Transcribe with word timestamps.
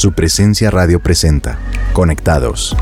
Su 0.00 0.12
presencia 0.12 0.70
radio 0.70 0.98
presenta. 0.98 1.58
Conectados. 1.92 2.74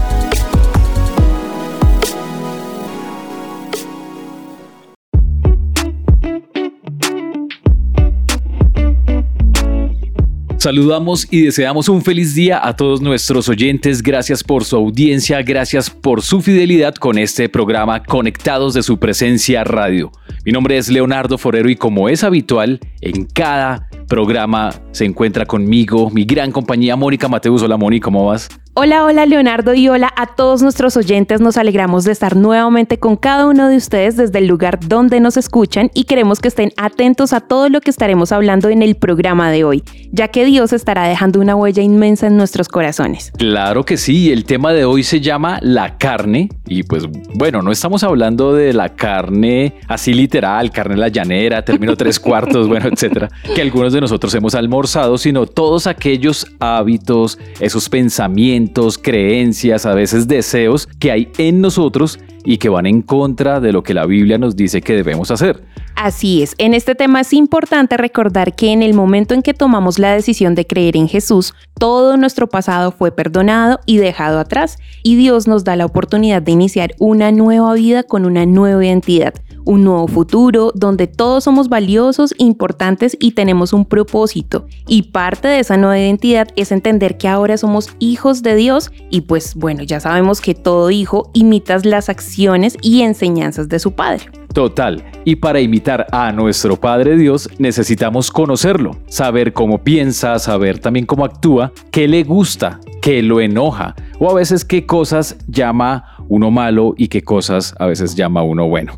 Saludamos 10.58 11.26
y 11.28 11.42
deseamos 11.42 11.88
un 11.88 12.02
feliz 12.02 12.36
día 12.36 12.64
a 12.64 12.76
todos 12.76 13.00
nuestros 13.00 13.48
oyentes. 13.48 14.00
Gracias 14.00 14.44
por 14.44 14.64
su 14.64 14.76
audiencia, 14.76 15.42
gracias 15.42 15.90
por 15.90 16.22
su 16.22 16.40
fidelidad 16.40 16.94
con 16.94 17.18
este 17.18 17.48
programa 17.48 18.04
Conectados 18.04 18.74
de 18.74 18.84
su 18.84 19.00
presencia 19.00 19.64
radio. 19.64 20.12
Mi 20.44 20.52
nombre 20.52 20.78
es 20.78 20.88
Leonardo 20.88 21.36
Forero 21.36 21.68
y 21.68 21.74
como 21.74 22.08
es 22.08 22.22
habitual, 22.22 22.78
en 23.00 23.24
cada 23.24 23.87
programa 24.08 24.70
se 24.90 25.04
encuentra 25.04 25.46
conmigo 25.46 26.10
mi 26.10 26.24
gran 26.24 26.50
compañía 26.50 26.96
Mónica 26.96 27.28
Mateus. 27.28 27.62
Hola 27.62 27.76
Mónica, 27.76 28.06
¿cómo 28.06 28.26
vas? 28.26 28.48
Hola, 28.80 29.04
hola 29.04 29.26
Leonardo 29.26 29.74
y 29.74 29.88
hola 29.88 30.12
a 30.16 30.36
todos 30.36 30.62
nuestros 30.62 30.96
oyentes. 30.96 31.40
Nos 31.40 31.56
alegramos 31.56 32.04
de 32.04 32.12
estar 32.12 32.36
nuevamente 32.36 32.98
con 33.00 33.16
cada 33.16 33.46
uno 33.46 33.68
de 33.68 33.76
ustedes 33.76 34.16
desde 34.16 34.38
el 34.38 34.46
lugar 34.46 34.78
donde 34.86 35.18
nos 35.18 35.36
escuchan 35.36 35.90
y 35.94 36.04
queremos 36.04 36.38
que 36.38 36.46
estén 36.46 36.72
atentos 36.76 37.32
a 37.32 37.40
todo 37.40 37.68
lo 37.70 37.80
que 37.80 37.90
estaremos 37.90 38.30
hablando 38.30 38.68
en 38.68 38.82
el 38.82 38.94
programa 38.94 39.50
de 39.50 39.64
hoy, 39.64 39.82
ya 40.12 40.28
que 40.28 40.44
Dios 40.44 40.72
estará 40.72 41.08
dejando 41.08 41.40
una 41.40 41.56
huella 41.56 41.82
inmensa 41.82 42.28
en 42.28 42.36
nuestros 42.36 42.68
corazones. 42.68 43.32
Claro 43.36 43.84
que 43.84 43.96
sí, 43.96 44.30
el 44.30 44.44
tema 44.44 44.72
de 44.72 44.84
hoy 44.84 45.02
se 45.02 45.20
llama 45.20 45.58
la 45.60 45.98
carne 45.98 46.48
y 46.68 46.84
pues 46.84 47.04
bueno, 47.34 47.62
no 47.62 47.72
estamos 47.72 48.04
hablando 48.04 48.54
de 48.54 48.72
la 48.74 48.94
carne 48.94 49.74
así 49.88 50.14
literal, 50.14 50.70
carne 50.70 50.96
la 50.96 51.08
llanera, 51.08 51.64
término 51.64 51.96
tres 51.96 52.20
cuartos, 52.20 52.68
bueno, 52.68 52.88
etcétera, 52.92 53.28
que 53.56 53.60
algunos 53.60 53.92
de 53.92 53.97
nosotros 54.00 54.34
hemos 54.34 54.54
almorzado, 54.54 55.18
sino 55.18 55.46
todos 55.46 55.86
aquellos 55.86 56.46
hábitos, 56.60 57.38
esos 57.60 57.88
pensamientos, 57.88 58.98
creencias, 58.98 59.86
a 59.86 59.94
veces 59.94 60.28
deseos 60.28 60.86
que 60.98 61.12
hay 61.12 61.30
en 61.38 61.60
nosotros 61.60 62.18
y 62.44 62.58
que 62.58 62.68
van 62.68 62.86
en 62.86 63.02
contra 63.02 63.60
de 63.60 63.72
lo 63.72 63.82
que 63.82 63.94
la 63.94 64.06
Biblia 64.06 64.38
nos 64.38 64.56
dice 64.56 64.80
que 64.80 64.94
debemos 64.94 65.30
hacer. 65.30 65.62
Así 65.94 66.42
es, 66.42 66.54
en 66.58 66.74
este 66.74 66.94
tema 66.94 67.22
es 67.22 67.32
importante 67.32 67.96
recordar 67.96 68.54
que 68.54 68.72
en 68.72 68.82
el 68.82 68.94
momento 68.94 69.34
en 69.34 69.42
que 69.42 69.52
tomamos 69.52 69.98
la 69.98 70.14
decisión 70.14 70.54
de 70.54 70.66
creer 70.66 70.96
en 70.96 71.08
Jesús, 71.08 71.54
todo 71.78 72.16
nuestro 72.16 72.48
pasado 72.48 72.92
fue 72.92 73.10
perdonado 73.10 73.80
y 73.84 73.96
dejado 73.96 74.38
atrás, 74.38 74.78
y 75.02 75.16
Dios 75.16 75.48
nos 75.48 75.64
da 75.64 75.74
la 75.74 75.86
oportunidad 75.86 76.40
de 76.40 76.52
iniciar 76.52 76.94
una 77.00 77.32
nueva 77.32 77.74
vida 77.74 78.04
con 78.04 78.26
una 78.26 78.46
nueva 78.46 78.84
identidad 78.84 79.34
un 79.68 79.84
nuevo 79.84 80.08
futuro 80.08 80.72
donde 80.74 81.06
todos 81.06 81.44
somos 81.44 81.68
valiosos, 81.68 82.34
importantes 82.38 83.14
y 83.20 83.32
tenemos 83.32 83.74
un 83.74 83.84
propósito. 83.84 84.66
Y 84.86 85.02
parte 85.02 85.46
de 85.46 85.60
esa 85.60 85.76
nueva 85.76 85.98
identidad 85.98 86.48
es 86.56 86.72
entender 86.72 87.18
que 87.18 87.28
ahora 87.28 87.58
somos 87.58 87.90
hijos 87.98 88.42
de 88.42 88.56
Dios 88.56 88.90
y 89.10 89.22
pues 89.22 89.54
bueno, 89.54 89.82
ya 89.82 90.00
sabemos 90.00 90.40
que 90.40 90.54
todo 90.54 90.90
hijo 90.90 91.30
imita 91.34 91.76
las 91.82 92.08
acciones 92.08 92.27
y 92.36 93.02
enseñanzas 93.02 93.68
de 93.68 93.78
su 93.78 93.92
padre. 93.92 94.24
Total. 94.52 95.04
Y 95.24 95.36
para 95.36 95.60
imitar 95.60 96.06
a 96.10 96.32
nuestro 96.32 96.76
Padre 96.76 97.16
Dios 97.16 97.48
necesitamos 97.58 98.30
conocerlo, 98.30 98.96
saber 99.06 99.52
cómo 99.52 99.78
piensa, 99.78 100.38
saber 100.38 100.78
también 100.78 101.06
cómo 101.06 101.24
actúa, 101.24 101.72
qué 101.90 102.08
le 102.08 102.24
gusta, 102.24 102.80
qué 103.00 103.22
lo 103.22 103.40
enoja, 103.40 103.94
o 104.18 104.30
a 104.30 104.34
veces 104.34 104.64
qué 104.64 104.84
cosas 104.84 105.36
llama 105.46 106.16
uno 106.28 106.50
malo 106.50 106.94
y 106.96 107.08
qué 107.08 107.22
cosas 107.22 107.74
a 107.78 107.86
veces 107.86 108.14
llama 108.14 108.42
uno 108.42 108.68
bueno 108.68 108.92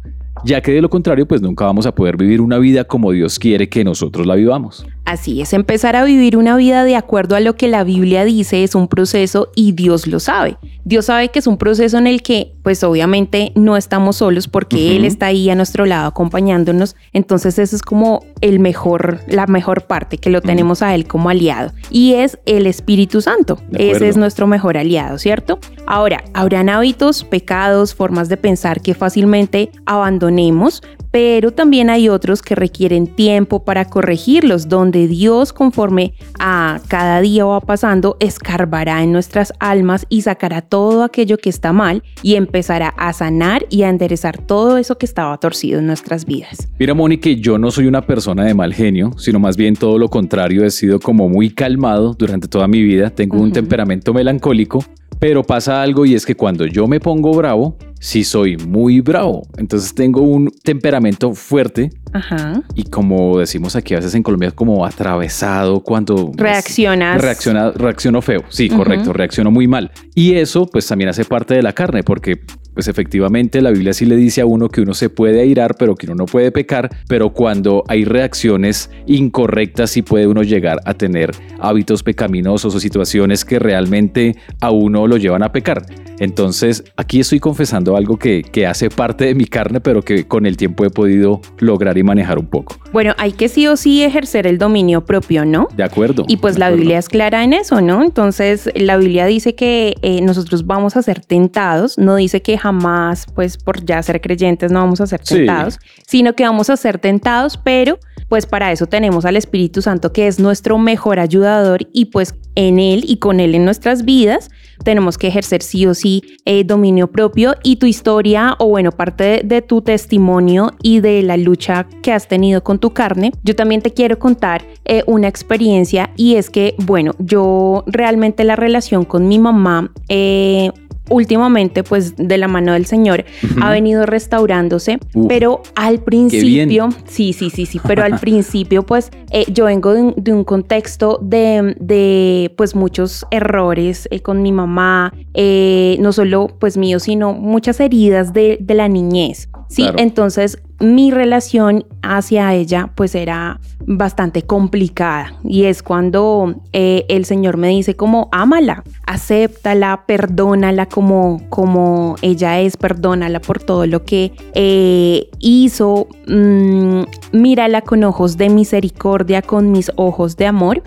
ya 0.44 0.60
que 0.60 0.72
de 0.72 0.80
lo 0.80 0.88
contrario 0.88 1.26
pues 1.26 1.42
nunca 1.42 1.64
vamos 1.64 1.86
a 1.86 1.94
poder 1.94 2.16
vivir 2.16 2.40
una 2.40 2.58
vida 2.58 2.84
como 2.84 3.12
Dios 3.12 3.38
quiere 3.38 3.68
que 3.68 3.84
nosotros 3.84 4.26
la 4.26 4.34
vivamos. 4.34 4.86
Así 5.10 5.40
es, 5.40 5.52
empezar 5.54 5.96
a 5.96 6.04
vivir 6.04 6.36
una 6.36 6.56
vida 6.56 6.84
de 6.84 6.94
acuerdo 6.94 7.34
a 7.34 7.40
lo 7.40 7.56
que 7.56 7.66
la 7.66 7.82
Biblia 7.82 8.24
dice 8.24 8.62
es 8.62 8.76
un 8.76 8.86
proceso 8.86 9.50
y 9.56 9.72
Dios 9.72 10.06
lo 10.06 10.20
sabe. 10.20 10.56
Dios 10.84 11.06
sabe 11.06 11.30
que 11.30 11.40
es 11.40 11.48
un 11.48 11.58
proceso 11.58 11.98
en 11.98 12.06
el 12.06 12.22
que 12.22 12.52
pues 12.62 12.84
obviamente 12.84 13.50
no 13.56 13.76
estamos 13.76 14.18
solos 14.18 14.46
porque 14.46 14.94
Él 14.94 15.04
está 15.04 15.26
ahí 15.26 15.50
a 15.50 15.56
nuestro 15.56 15.84
lado 15.84 16.06
acompañándonos. 16.06 16.94
Entonces 17.12 17.58
eso 17.58 17.74
es 17.74 17.82
como 17.82 18.24
el 18.40 18.60
mejor, 18.60 19.18
la 19.26 19.48
mejor 19.48 19.82
parte, 19.88 20.18
que 20.18 20.30
lo 20.30 20.42
tenemos 20.42 20.80
a 20.80 20.94
Él 20.94 21.08
como 21.08 21.28
aliado. 21.28 21.72
Y 21.90 22.14
es 22.14 22.38
el 22.46 22.68
Espíritu 22.68 23.20
Santo. 23.20 23.58
Ese 23.72 24.08
es 24.08 24.16
nuestro 24.16 24.46
mejor 24.46 24.76
aliado, 24.76 25.18
¿cierto? 25.18 25.58
Ahora, 25.88 26.22
habrán 26.34 26.68
hábitos, 26.68 27.24
pecados, 27.24 27.96
formas 27.96 28.28
de 28.28 28.36
pensar 28.36 28.80
que 28.80 28.94
fácilmente 28.94 29.72
abandonemos, 29.86 30.82
pero 31.10 31.52
también 31.52 31.90
hay 31.90 32.08
otros 32.08 32.42
que 32.42 32.54
requieren 32.54 33.06
tiempo 33.06 33.64
para 33.64 33.84
corregirlos, 33.86 34.68
donde 34.68 35.08
Dios 35.08 35.52
conforme 35.52 36.14
a 36.38 36.80
cada 36.88 37.20
día 37.20 37.44
va 37.44 37.60
pasando, 37.60 38.16
escarbará 38.20 39.02
en 39.02 39.12
nuestras 39.12 39.52
almas 39.58 40.06
y 40.08 40.22
sacará 40.22 40.62
todo 40.62 41.02
aquello 41.04 41.38
que 41.38 41.50
está 41.50 41.72
mal 41.72 42.02
y 42.22 42.34
empezará 42.34 42.88
a 42.88 43.12
sanar 43.12 43.66
y 43.70 43.82
a 43.82 43.88
enderezar 43.88 44.38
todo 44.38 44.78
eso 44.78 44.98
que 44.98 45.06
estaba 45.06 45.36
torcido 45.38 45.78
en 45.78 45.86
nuestras 45.86 46.24
vidas. 46.24 46.68
Mira, 46.78 46.94
Mónica, 46.94 47.30
yo 47.30 47.58
no 47.58 47.70
soy 47.70 47.86
una 47.86 48.06
persona 48.06 48.44
de 48.44 48.54
mal 48.54 48.72
genio, 48.72 49.12
sino 49.18 49.38
más 49.38 49.56
bien 49.56 49.74
todo 49.74 49.98
lo 49.98 50.08
contrario, 50.08 50.64
he 50.64 50.70
sido 50.70 51.00
como 51.00 51.28
muy 51.28 51.50
calmado 51.50 52.14
durante 52.14 52.48
toda 52.48 52.68
mi 52.68 52.82
vida, 52.82 53.10
tengo 53.10 53.38
un 53.38 53.52
temperamento 53.52 54.14
melancólico, 54.14 54.84
pero 55.18 55.42
pasa 55.42 55.82
algo 55.82 56.06
y 56.06 56.14
es 56.14 56.24
que 56.24 56.34
cuando 56.34 56.66
yo 56.66 56.86
me 56.86 57.00
pongo 57.00 57.32
bravo, 57.32 57.76
sí 58.00 58.24
soy 58.24 58.56
muy 58.56 59.00
bravo. 59.00 59.46
Entonces 59.56 59.94
tengo 59.94 60.22
un 60.22 60.50
temperamento 60.64 61.34
fuerte. 61.34 61.90
Ajá. 62.12 62.60
Y 62.74 62.84
como 62.84 63.38
decimos 63.38 63.76
aquí 63.76 63.94
a 63.94 63.98
veces 63.98 64.14
en 64.16 64.24
Colombia, 64.24 64.50
como 64.50 64.84
atravesado 64.84 65.80
cuando... 65.80 66.32
Reaccionas. 66.36 67.22
Reacciona, 67.22 67.70
reacciono 67.70 68.20
feo. 68.20 68.42
Sí, 68.48 68.68
correcto. 68.68 69.12
Reacciono 69.12 69.52
muy 69.52 69.68
mal. 69.68 69.92
Y 70.14 70.34
eso 70.34 70.66
pues 70.66 70.86
también 70.88 71.10
hace 71.10 71.24
parte 71.24 71.54
de 71.54 71.62
la 71.62 71.72
carne 71.72 72.02
porque 72.02 72.40
pues 72.74 72.88
efectivamente 72.88 73.60
la 73.60 73.70
Biblia 73.70 73.92
sí 73.92 74.06
le 74.06 74.16
dice 74.16 74.40
a 74.40 74.46
uno 74.46 74.68
que 74.68 74.80
uno 74.80 74.94
se 74.94 75.10
puede 75.10 75.40
airar, 75.40 75.76
pero 75.78 75.94
que 75.94 76.06
uno 76.06 76.14
no 76.14 76.26
puede 76.26 76.52
pecar, 76.52 76.90
pero 77.08 77.32
cuando 77.32 77.84
hay 77.88 78.04
reacciones 78.04 78.90
incorrectas 79.06 79.90
sí 79.90 80.02
puede 80.02 80.26
uno 80.26 80.42
llegar 80.42 80.78
a 80.84 80.94
tener 80.94 81.30
hábitos 81.58 82.02
pecaminosos 82.02 82.74
o 82.74 82.80
situaciones 82.80 83.44
que 83.44 83.58
realmente 83.58 84.36
a 84.60 84.70
uno 84.70 85.06
lo 85.06 85.16
llevan 85.16 85.42
a 85.42 85.52
pecar. 85.52 85.82
Entonces 86.18 86.84
aquí 86.96 87.20
estoy 87.20 87.40
confesando 87.40 87.96
algo 87.96 88.18
que, 88.18 88.42
que 88.42 88.66
hace 88.66 88.90
parte 88.90 89.24
de 89.24 89.34
mi 89.34 89.46
carne, 89.46 89.80
pero 89.80 90.02
que 90.02 90.26
con 90.26 90.46
el 90.46 90.56
tiempo 90.56 90.84
he 90.84 90.90
podido 90.90 91.40
lograr 91.58 91.96
y 91.96 92.02
manejar 92.02 92.38
un 92.38 92.46
poco. 92.46 92.76
Bueno, 92.92 93.14
hay 93.18 93.32
que 93.32 93.48
sí 93.48 93.66
o 93.66 93.76
sí 93.76 94.02
ejercer 94.02 94.46
el 94.46 94.58
dominio 94.58 95.04
propio, 95.04 95.44
¿no? 95.44 95.68
De 95.76 95.82
acuerdo. 95.82 96.24
Y 96.28 96.36
pues 96.36 96.58
la 96.58 96.70
Biblia 96.70 96.98
es 96.98 97.08
clara 97.08 97.42
en 97.42 97.52
eso, 97.52 97.80
¿no? 97.80 98.02
Entonces 98.02 98.70
la 98.74 98.96
Biblia 98.96 99.26
dice 99.26 99.54
que 99.54 99.94
eh, 100.02 100.20
nosotros 100.22 100.66
vamos 100.66 100.96
a 100.96 101.02
ser 101.02 101.20
tentados, 101.20 101.96
no 101.98 102.16
dice 102.16 102.42
que 102.42 102.59
jamás, 102.60 103.26
pues 103.34 103.56
por 103.56 103.84
ya 103.84 104.02
ser 104.02 104.20
creyentes 104.20 104.70
no 104.70 104.80
vamos 104.80 105.00
a 105.00 105.06
ser 105.06 105.20
tentados, 105.20 105.78
sino 106.06 106.34
que 106.34 106.44
vamos 106.44 106.70
a 106.70 106.76
ser 106.76 106.98
tentados, 106.98 107.56
pero 107.56 107.98
pues 108.28 108.46
para 108.46 108.70
eso 108.70 108.86
tenemos 108.86 109.24
al 109.24 109.36
Espíritu 109.36 109.82
Santo 109.82 110.12
que 110.12 110.26
es 110.26 110.38
nuestro 110.38 110.78
mejor 110.78 111.18
ayudador 111.18 111.88
y 111.92 112.06
pues 112.06 112.34
en 112.54 112.78
Él 112.78 113.04
y 113.06 113.16
con 113.16 113.40
Él 113.40 113.54
en 113.54 113.64
nuestras 113.64 114.04
vidas 114.04 114.50
tenemos 114.84 115.18
que 115.18 115.28
ejercer 115.28 115.62
sí 115.62 115.86
o 115.86 115.94
sí 115.94 116.22
eh, 116.44 116.64
dominio 116.64 117.10
propio 117.10 117.54
y 117.62 117.76
tu 117.76 117.86
historia 117.86 118.56
o 118.58 118.68
bueno, 118.68 118.92
parte 118.92 119.42
de, 119.44 119.62
tu 119.62 119.82
testimonio 119.82 120.72
y 120.82 121.00
de 121.00 121.22
la 121.22 121.36
lucha 121.36 121.86
que 122.02 122.12
has 122.12 122.28
tenido 122.28 122.62
con 122.62 122.78
tu 122.78 122.90
carne, 122.90 123.32
yo 123.42 123.54
también 123.54 123.82
te 123.82 123.92
quiero 123.92 124.18
contar 124.18 124.64
eh, 124.84 125.02
una 125.06 125.28
experiencia 125.28 126.10
y 126.16 126.36
es 126.36 126.50
que 126.50 126.74
bueno, 126.78 127.12
yo 127.18 127.84
realmente 127.86 128.44
la 128.44 128.56
relación 128.56 129.04
con 129.04 129.28
mi 129.28 129.38
mamá 129.38 129.92
eh, 130.08 130.70
últimamente, 131.10 131.82
pues 131.82 132.16
de 132.16 132.38
la 132.38 132.48
mano 132.48 132.72
del 132.72 132.86
Señor, 132.86 133.24
ha 133.60 133.70
venido 133.70 134.06
restaurándose, 134.06 134.98
pero 135.28 135.62
al 135.74 135.98
principio, 135.98 136.88
sí, 137.06 137.32
sí, 137.32 137.50
sí, 137.50 137.66
sí, 137.66 137.80
pero 137.86 138.02
al 138.02 138.18
principio, 138.20 138.84
pues 138.84 139.10
eh, 139.30 139.44
yo 139.52 139.66
vengo 139.66 139.92
de 139.92 140.32
un, 140.32 140.44
contexto 140.44 141.18
de, 141.22 141.76
de, 141.78 142.54
pues 142.56 142.74
muchos 142.74 143.26
errores 143.30 144.08
eh, 144.10 144.20
con 144.20 144.42
mi 144.42 144.52
mamá, 144.52 145.12
eh, 145.34 145.96
no 146.00 146.12
solo 146.12 146.48
pues 146.58 146.76
mío, 146.76 146.98
sino 146.98 147.32
muchas 147.34 147.80
heridas 147.80 148.32
de, 148.32 148.58
de 148.60 148.74
la 148.74 148.88
niñez. 148.88 149.48
Sí, 149.68 149.86
entonces 149.98 150.58
mi 150.80 151.10
relación 151.10 151.84
hacia 152.02 152.54
ella 152.54 152.90
pues 152.94 153.14
era 153.14 153.60
bastante 153.86 154.42
complicada. 154.42 155.34
Y 155.44 155.64
es 155.64 155.82
cuando 155.82 156.54
eh, 156.72 157.04
el 157.08 157.24
Señor 157.24 157.56
me 157.56 157.68
dice 157.68 157.96
como 157.96 158.28
ámala, 158.32 158.84
acéptala, 159.06 160.04
perdónala 160.06 160.86
como, 160.86 161.42
como 161.48 162.16
ella 162.22 162.60
es, 162.60 162.76
perdónala 162.76 163.40
por 163.40 163.60
todo 163.60 163.86
lo 163.86 164.04
que 164.04 164.32
eh, 164.54 165.28
hizo, 165.38 166.08
mm, 166.28 167.02
mírala 167.32 167.80
con 167.82 168.04
ojos 168.04 168.36
de 168.36 168.48
misericordia, 168.48 169.42
con 169.42 169.72
mis 169.72 169.90
ojos 169.96 170.36
de 170.36 170.46
amor. 170.46 170.82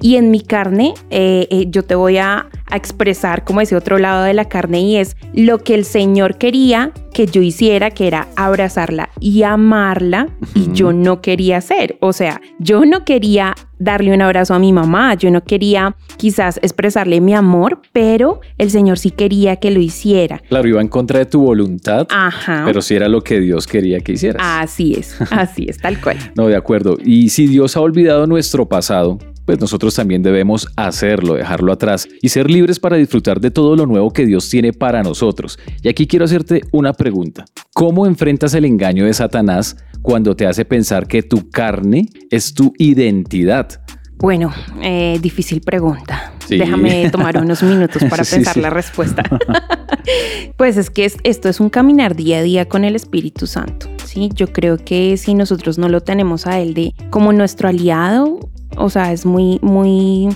Y 0.00 0.16
en 0.16 0.30
mi 0.30 0.40
carne 0.40 0.94
eh, 1.10 1.66
yo 1.68 1.84
te 1.84 1.94
voy 1.94 2.18
a, 2.18 2.48
a 2.66 2.76
expresar 2.76 3.44
como 3.44 3.60
ese 3.60 3.76
otro 3.76 3.98
lado 3.98 4.24
de 4.24 4.34
la 4.34 4.46
carne 4.46 4.80
y 4.80 4.96
es 4.96 5.16
lo 5.32 5.58
que 5.58 5.74
el 5.74 5.84
Señor 5.84 6.36
quería 6.36 6.92
que 7.12 7.26
yo 7.26 7.42
hiciera, 7.42 7.90
que 7.90 8.06
era 8.06 8.28
abrazarla 8.36 9.08
y 9.18 9.42
amarla 9.42 10.28
y 10.58 10.72
yo 10.72 10.92
no 10.92 11.20
quería 11.20 11.58
hacer. 11.58 11.96
O 12.00 12.12
sea, 12.12 12.40
yo 12.58 12.84
no 12.84 13.04
quería 13.04 13.54
darle 13.78 14.12
un 14.12 14.20
abrazo 14.20 14.54
a 14.54 14.58
mi 14.58 14.72
mamá, 14.72 15.14
yo 15.14 15.30
no 15.30 15.44
quería 15.44 15.94
quizás 16.16 16.58
expresarle 16.62 17.20
mi 17.20 17.34
amor, 17.34 17.80
pero 17.92 18.40
el 18.58 18.70
Señor 18.70 18.98
sí 18.98 19.10
quería 19.10 19.56
que 19.56 19.70
lo 19.70 19.80
hiciera. 19.80 20.42
Claro, 20.48 20.68
iba 20.68 20.80
en 20.80 20.88
contra 20.88 21.20
de 21.20 21.26
tu 21.26 21.40
voluntad, 21.42 22.06
Ajá. 22.10 22.62
pero 22.66 22.82
sí 22.82 22.94
era 22.94 23.08
lo 23.08 23.22
que 23.22 23.40
Dios 23.40 23.66
quería 23.66 24.00
que 24.00 24.12
hicieras. 24.12 24.42
Así 24.44 24.94
es, 24.94 25.16
así 25.30 25.66
es, 25.68 25.78
tal 25.78 26.00
cual. 26.00 26.16
No, 26.34 26.46
de 26.46 26.56
acuerdo. 26.56 26.96
Y 27.04 27.30
si 27.30 27.46
Dios 27.46 27.76
ha 27.76 27.80
olvidado 27.80 28.26
nuestro 28.26 28.68
pasado, 28.68 29.18
pues 29.48 29.60
nosotros 29.60 29.94
también 29.94 30.22
debemos 30.22 30.68
hacerlo, 30.76 31.32
dejarlo 31.32 31.72
atrás 31.72 32.06
y 32.20 32.28
ser 32.28 32.50
libres 32.50 32.78
para 32.78 32.98
disfrutar 32.98 33.40
de 33.40 33.50
todo 33.50 33.76
lo 33.76 33.86
nuevo 33.86 34.10
que 34.10 34.26
Dios 34.26 34.50
tiene 34.50 34.74
para 34.74 35.02
nosotros. 35.02 35.58
Y 35.82 35.88
aquí 35.88 36.06
quiero 36.06 36.26
hacerte 36.26 36.64
una 36.70 36.92
pregunta. 36.92 37.46
¿Cómo 37.72 38.06
enfrentas 38.06 38.52
el 38.52 38.66
engaño 38.66 39.06
de 39.06 39.14
Satanás 39.14 39.78
cuando 40.02 40.36
te 40.36 40.46
hace 40.46 40.66
pensar 40.66 41.08
que 41.08 41.22
tu 41.22 41.48
carne 41.48 42.10
es 42.30 42.52
tu 42.52 42.74
identidad? 42.76 43.80
Bueno, 44.18 44.52
eh, 44.82 45.18
difícil 45.22 45.60
pregunta. 45.60 46.32
Sí. 46.46 46.58
Déjame 46.58 47.08
tomar 47.10 47.36
unos 47.38 47.62
minutos 47.62 48.02
para 48.10 48.24
Sí, 48.24 48.36
pensar 48.36 48.54
sí. 48.54 48.60
la 48.60 48.70
respuesta. 48.70 49.22
pues 50.56 50.76
es 50.76 50.90
que 50.90 51.04
es- 51.04 51.18
esto 51.24 51.48
es 51.48 51.60
un 51.60 51.70
caminar 51.70 52.16
día 52.16 52.38
a 52.38 52.42
día 52.42 52.68
con 52.68 52.84
el 52.84 52.96
Espíritu 52.96 53.46
Santo. 53.46 53.88
Sí, 54.04 54.30
yo 54.34 54.52
creo 54.52 54.78
que 54.78 55.16
si 55.18 55.34
nosotros 55.34 55.78
no 55.78 55.88
lo 55.88 56.00
tenemos 56.00 56.46
a 56.46 56.58
él 56.58 56.74
de 56.74 56.94
como 57.10 57.32
nuestro 57.32 57.68
aliado, 57.68 58.40
o 58.76 58.90
sea, 58.90 59.12
es 59.12 59.24
muy, 59.26 59.58
muy, 59.62 60.28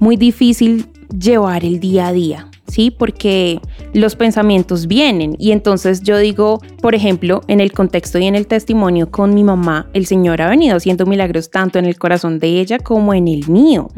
muy 0.00 0.16
difícil 0.16 0.86
llevar 1.16 1.64
el 1.64 1.80
día 1.80 2.08
a 2.08 2.12
día. 2.12 2.48
Sí, 2.70 2.90
porque 2.90 3.60
los 3.92 4.16
pensamientos 4.16 4.86
vienen 4.86 5.34
y 5.38 5.52
entonces 5.52 6.02
yo 6.02 6.16
digo, 6.18 6.60
por 6.80 6.94
ejemplo, 6.94 7.40
en 7.48 7.60
el 7.60 7.72
contexto 7.72 8.18
y 8.18 8.26
en 8.26 8.34
el 8.36 8.46
testimonio 8.46 9.10
con 9.10 9.34
mi 9.34 9.42
mamá, 9.44 9.88
el 9.92 10.06
Señor 10.06 10.40
ha 10.40 10.48
venido 10.48 10.76
haciendo 10.76 11.04
milagros 11.06 11.50
tanto 11.50 11.78
en 11.78 11.84
el 11.84 11.98
corazón 11.98 12.38
de 12.38 12.60
ella 12.60 12.78
como 12.78 13.12
en 13.14 13.28
el 13.28 13.48
mío 13.48 13.88